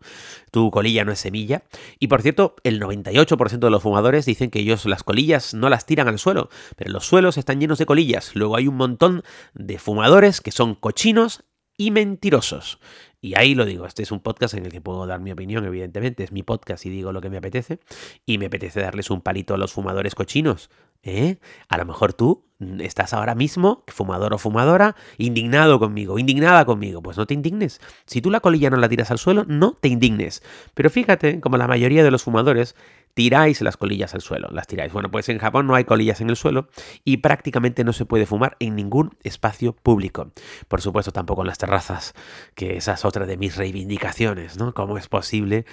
tu 0.50 0.72
colilla 0.72 1.06
no 1.06 1.12
es 1.12 1.20
semilla. 1.20 1.62
Y 2.00 2.08
por 2.08 2.24
cierto, 2.24 2.56
el 2.64 2.82
98% 2.82 3.60
de 3.60 3.70
los 3.70 3.84
fumadores 3.84 4.26
dicen 4.26 4.50
que 4.50 4.62
ellos 4.62 4.88
las 4.88 5.04
colillas 5.04 5.54
no 5.54 5.70
las 5.70 5.86
tiran 5.86 6.08
al 6.08 6.18
suelo, 6.18 6.50
pero 6.76 6.90
los 6.90 7.06
suelos 7.06 7.38
están 7.38 7.60
llenos 7.60 7.78
de 7.78 7.86
colillas. 7.86 8.36
Luego 8.36 8.56
hay 8.56 8.68
un 8.68 8.78
montón 8.78 9.22
de 9.54 9.78
fumadores 9.78 10.42
que 10.42 10.50
son 10.50 10.74
cochinos 10.74 11.44
y 11.78 11.92
mentirosos. 11.92 12.80
Y 13.26 13.34
ahí 13.36 13.56
lo 13.56 13.66
digo, 13.66 13.88
este 13.88 14.04
es 14.04 14.12
un 14.12 14.20
podcast 14.20 14.54
en 14.54 14.68
el 14.68 14.72
que 14.72 14.82
puedo 14.82 15.08
dar 15.08 15.20
mi 15.20 15.32
opinión, 15.32 15.66
evidentemente, 15.66 16.24
es 16.24 16.32
mi 16.32 16.44
podcast 16.44 16.86
y 16.86 16.92
digo 16.92 17.12
lo 17.12 17.22
que 17.22 17.32
me 17.32 17.38
apetece. 17.38 17.80
Y 18.24 18.38
me 18.38 18.46
apetece 18.46 18.82
darles 18.82 19.10
un 19.10 19.22
palito 19.22 19.56
a 19.56 19.58
los 19.58 19.74
fumadores 19.74 20.14
cochinos. 20.14 20.70
¿Eh? 21.02 21.38
A 21.68 21.80
lo 21.80 21.86
mejor 21.86 22.14
tú 22.14 22.44
estás 22.80 23.14
ahora 23.14 23.34
mismo, 23.34 23.84
fumador 23.88 24.36
o 24.36 24.38
fumadora, 24.38 24.96
indignado 25.18 25.80
conmigo, 25.80 26.20
indignada 26.20 26.66
conmigo. 26.66 27.02
Pues 27.02 27.18
no 27.18 27.26
te 27.26 27.34
indignes. 27.34 27.82
Si 28.06 28.22
tú 28.22 28.30
la 28.30 28.42
colilla 28.42 28.70
no 28.70 28.78
la 28.78 28.90
tiras 28.90 29.10
al 29.10 29.18
suelo, 29.18 29.44
no 29.48 29.74
te 29.74 29.88
indignes. 29.88 30.44
Pero 30.76 30.92
fíjate, 30.92 31.42
como 31.42 31.58
la 31.58 31.68
mayoría 31.68 32.04
de 32.04 32.12
los 32.12 32.24
fumadores, 32.24 32.76
tiráis 33.16 33.62
las 33.62 33.78
colillas 33.78 34.14
al 34.14 34.22
suelo, 34.22 34.50
las 34.52 34.68
tiráis. 34.68 34.94
Bueno, 34.94 35.10
pues 35.10 35.28
en 35.30 35.40
Japón 35.40 35.66
no 35.66 35.74
hay 35.74 35.86
colillas 35.86 36.22
en 36.22 36.30
el 36.30 36.36
suelo 36.36 36.68
y 37.04 37.18
prácticamente 37.18 37.84
no 37.84 37.94
se 37.94 38.06
puede 38.06 38.28
fumar 38.28 38.58
en 38.60 38.76
ningún 38.76 39.18
espacio 39.24 39.74
público. 39.74 40.32
Por 40.68 40.82
supuesto, 40.82 41.12
tampoco 41.12 41.42
en 41.42 41.48
las 41.48 41.58
terrazas, 41.58 42.14
que 42.54 42.78
esa 42.78 42.94
es 42.94 43.06
otra 43.06 43.26
de 43.26 43.38
mis 43.38 43.56
reivindicaciones, 43.56 44.58
¿no? 44.58 44.74
¿Cómo 44.74 44.98
es 44.98 45.08
posible 45.08 45.66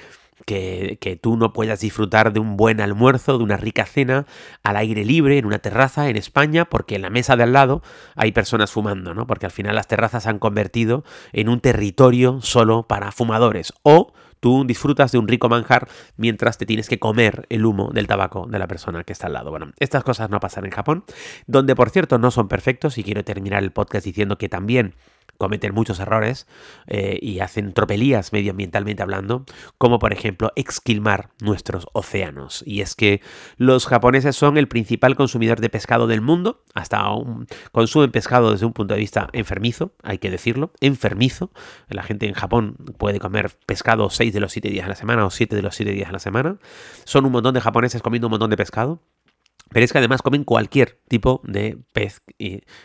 que, 0.46 1.18
tú 1.20 1.36
no 1.36 1.52
puedas 1.52 1.80
disfrutar 1.80 2.32
de 2.32 2.40
un 2.40 2.56
buen 2.56 2.80
almuerzo, 2.80 3.38
de 3.38 3.44
una 3.44 3.56
rica 3.56 3.84
cena 3.86 4.26
al 4.62 4.76
aire 4.76 5.04
libre, 5.04 5.38
en 5.38 5.46
una 5.46 5.58
terraza 5.58 6.08
en 6.08 6.16
España, 6.16 6.64
porque 6.64 6.96
en 6.96 7.02
la 7.02 7.10
mesa 7.10 7.36
de 7.36 7.44
al 7.44 7.52
lado 7.52 7.82
hay 8.14 8.32
personas 8.32 8.70
fumando, 8.70 9.14
¿no? 9.14 9.26
Porque 9.26 9.46
al 9.46 9.52
final 9.52 9.74
las 9.74 9.88
terrazas 9.88 10.24
se 10.24 10.30
han 10.30 10.38
convertido 10.38 11.04
en 11.32 11.48
un 11.48 11.60
territorio 11.60 12.40
solo 12.40 12.84
para 12.84 13.12
fumadores. 13.12 13.72
O 13.82 14.12
tú 14.42 14.64
disfrutas 14.66 15.12
de 15.12 15.18
un 15.18 15.28
rico 15.28 15.48
manjar 15.48 15.88
mientras 16.16 16.58
te 16.58 16.66
tienes 16.66 16.88
que 16.88 16.98
comer 16.98 17.46
el 17.48 17.64
humo 17.64 17.90
del 17.92 18.08
tabaco 18.08 18.46
de 18.48 18.58
la 18.58 18.66
persona 18.66 19.04
que 19.04 19.12
está 19.12 19.28
al 19.28 19.34
lado. 19.34 19.50
Bueno, 19.50 19.70
estas 19.78 20.02
cosas 20.02 20.30
no 20.30 20.40
pasan 20.40 20.64
en 20.64 20.72
Japón, 20.72 21.04
donde 21.46 21.76
por 21.76 21.90
cierto 21.90 22.18
no 22.18 22.32
son 22.32 22.48
perfectos 22.48 22.98
y 22.98 23.04
quiero 23.04 23.24
terminar 23.24 23.62
el 23.62 23.70
podcast 23.70 24.04
diciendo 24.04 24.38
que 24.38 24.48
también 24.48 24.96
cometen 25.42 25.74
muchos 25.74 25.98
errores 25.98 26.46
eh, 26.86 27.18
y 27.20 27.40
hacen 27.40 27.72
tropelías 27.72 28.32
medioambientalmente 28.32 29.02
hablando, 29.02 29.44
como 29.76 29.98
por 29.98 30.12
ejemplo 30.12 30.52
exquilmar 30.54 31.30
nuestros 31.40 31.88
océanos. 31.94 32.62
Y 32.64 32.80
es 32.80 32.94
que 32.94 33.20
los 33.56 33.86
japoneses 33.86 34.36
son 34.36 34.56
el 34.56 34.68
principal 34.68 35.16
consumidor 35.16 35.60
de 35.60 35.68
pescado 35.68 36.06
del 36.06 36.20
mundo, 36.20 36.62
hasta 36.74 37.10
un, 37.10 37.48
consumen 37.72 38.12
pescado 38.12 38.52
desde 38.52 38.66
un 38.66 38.72
punto 38.72 38.94
de 38.94 39.00
vista 39.00 39.30
enfermizo, 39.32 39.90
hay 40.04 40.18
que 40.18 40.30
decirlo, 40.30 40.70
enfermizo. 40.80 41.50
La 41.88 42.04
gente 42.04 42.28
en 42.28 42.34
Japón 42.34 42.76
puede 42.98 43.18
comer 43.18 43.50
pescado 43.66 44.10
6 44.10 44.32
de 44.32 44.38
los 44.38 44.52
7 44.52 44.68
días 44.68 44.86
a 44.86 44.90
la 44.90 44.94
semana 44.94 45.26
o 45.26 45.30
7 45.30 45.56
de 45.56 45.62
los 45.62 45.74
7 45.74 45.90
días 45.90 46.08
a 46.08 46.12
la 46.12 46.20
semana. 46.20 46.58
Son 47.02 47.26
un 47.26 47.32
montón 47.32 47.52
de 47.52 47.60
japoneses 47.60 48.00
comiendo 48.00 48.28
un 48.28 48.30
montón 48.30 48.50
de 48.50 48.56
pescado. 48.56 49.00
Pero 49.72 49.84
es 49.84 49.92
que 49.92 49.98
además 49.98 50.22
comen 50.22 50.44
cualquier 50.44 51.00
tipo 51.08 51.40
de 51.44 51.78
pez 51.92 52.22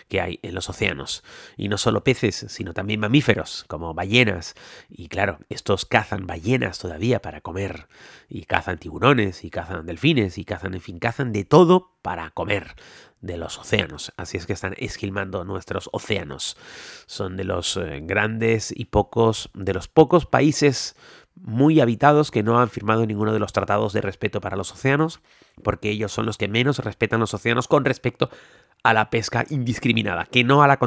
que 0.07 0.21
hay 0.21 0.39
en 0.41 0.55
los 0.55 0.69
océanos. 0.69 1.23
Y 1.55 1.69
no 1.69 1.77
solo 1.77 2.03
peces, 2.03 2.45
sino 2.49 2.73
también 2.73 2.99
mamíferos, 2.99 3.65
como 3.67 3.93
ballenas. 3.93 4.55
Y 4.89 5.07
claro, 5.07 5.39
estos 5.49 5.85
cazan 5.85 6.27
ballenas 6.27 6.79
todavía 6.79 7.21
para 7.21 7.41
comer. 7.41 7.87
Y 8.29 8.43
cazan 8.43 8.77
tiburones, 8.77 9.43
y 9.43 9.49
cazan 9.49 9.85
delfines, 9.85 10.37
y 10.37 10.45
cazan, 10.45 10.73
en 10.73 10.81
fin, 10.81 10.99
cazan 10.99 11.31
de 11.31 11.45
todo 11.45 11.97
para 12.01 12.29
comer 12.31 12.75
de 13.21 13.37
los 13.37 13.57
océanos. 13.57 14.13
Así 14.17 14.37
es 14.37 14.45
que 14.45 14.53
están 14.53 14.73
esquilmando 14.77 15.43
nuestros 15.43 15.89
océanos. 15.91 16.57
Son 17.05 17.37
de 17.37 17.43
los 17.43 17.77
eh, 17.77 17.99
grandes 18.03 18.73
y 18.75 18.85
pocos, 18.85 19.49
de 19.53 19.73
los 19.73 19.87
pocos 19.87 20.25
países 20.25 20.95
muy 21.41 21.79
habitados 21.79 22.31
que 22.31 22.43
no 22.43 22.59
han 22.59 22.69
firmado 22.69 23.05
ninguno 23.05 23.33
de 23.33 23.39
los 23.39 23.53
tratados 23.53 23.93
de 23.93 24.01
respeto 24.01 24.41
para 24.41 24.57
los 24.57 24.71
océanos, 24.71 25.21
porque 25.63 25.89
ellos 25.89 26.11
son 26.11 26.25
los 26.25 26.37
que 26.37 26.47
menos 26.47 26.79
respetan 26.79 27.19
los 27.19 27.33
océanos 27.33 27.67
con 27.67 27.85
respecto 27.85 28.29
a 28.83 28.93
la 28.93 29.09
pesca 29.09 29.45
indiscriminada, 29.49 30.25
que 30.25 30.43
no 30.43 30.63
a 30.63 30.67
la, 30.67 30.79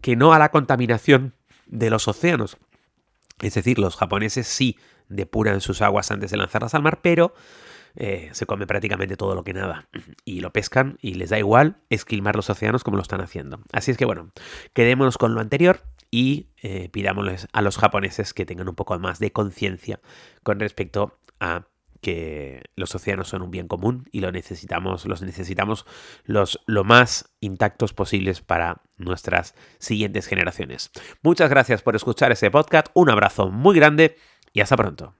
que 0.00 0.16
no 0.16 0.32
a 0.32 0.38
la 0.38 0.50
contaminación 0.50 1.34
de 1.66 1.90
los 1.90 2.08
océanos. 2.08 2.56
Es 3.40 3.54
decir, 3.54 3.78
los 3.78 3.96
japoneses 3.96 4.46
sí 4.46 4.78
depuran 5.08 5.60
sus 5.60 5.82
aguas 5.82 6.10
antes 6.10 6.30
de 6.30 6.36
lanzarlas 6.36 6.74
al 6.74 6.82
mar, 6.82 7.00
pero 7.02 7.34
eh, 7.96 8.28
se 8.32 8.46
come 8.46 8.66
prácticamente 8.66 9.16
todo 9.16 9.34
lo 9.34 9.44
que 9.44 9.54
nada. 9.54 9.88
Y 10.24 10.40
lo 10.40 10.52
pescan 10.52 10.98
y 11.00 11.14
les 11.14 11.30
da 11.30 11.38
igual 11.38 11.76
esquilmar 11.90 12.36
los 12.36 12.50
océanos 12.50 12.84
como 12.84 12.96
lo 12.96 13.02
están 13.02 13.20
haciendo. 13.20 13.60
Así 13.72 13.90
es 13.90 13.96
que 13.96 14.04
bueno, 14.04 14.30
quedémonos 14.72 15.18
con 15.18 15.34
lo 15.34 15.40
anterior 15.40 15.80
y 16.10 16.48
eh, 16.62 16.88
pidámosles 16.90 17.48
a 17.52 17.62
los 17.62 17.78
japoneses 17.78 18.34
que 18.34 18.46
tengan 18.46 18.68
un 18.68 18.74
poco 18.74 18.98
más 18.98 19.18
de 19.18 19.32
conciencia 19.32 20.00
con 20.42 20.60
respecto 20.60 21.18
a 21.40 21.66
que 22.00 22.62
los 22.76 22.94
océanos 22.94 23.28
son 23.28 23.42
un 23.42 23.50
bien 23.50 23.68
común 23.68 24.08
y 24.12 24.20
lo 24.20 24.30
necesitamos, 24.30 25.06
los 25.06 25.22
necesitamos 25.22 25.86
los 26.24 26.60
lo 26.66 26.84
más 26.84 27.34
intactos 27.40 27.94
posibles 27.94 28.40
para 28.40 28.82
nuestras 28.96 29.54
siguientes 29.78 30.26
generaciones. 30.26 30.90
Muchas 31.22 31.50
gracias 31.50 31.82
por 31.82 31.96
escuchar 31.96 32.32
este 32.32 32.50
podcast, 32.50 32.88
un 32.94 33.10
abrazo 33.10 33.50
muy 33.50 33.74
grande 33.74 34.16
y 34.52 34.60
hasta 34.60 34.76
pronto. 34.76 35.14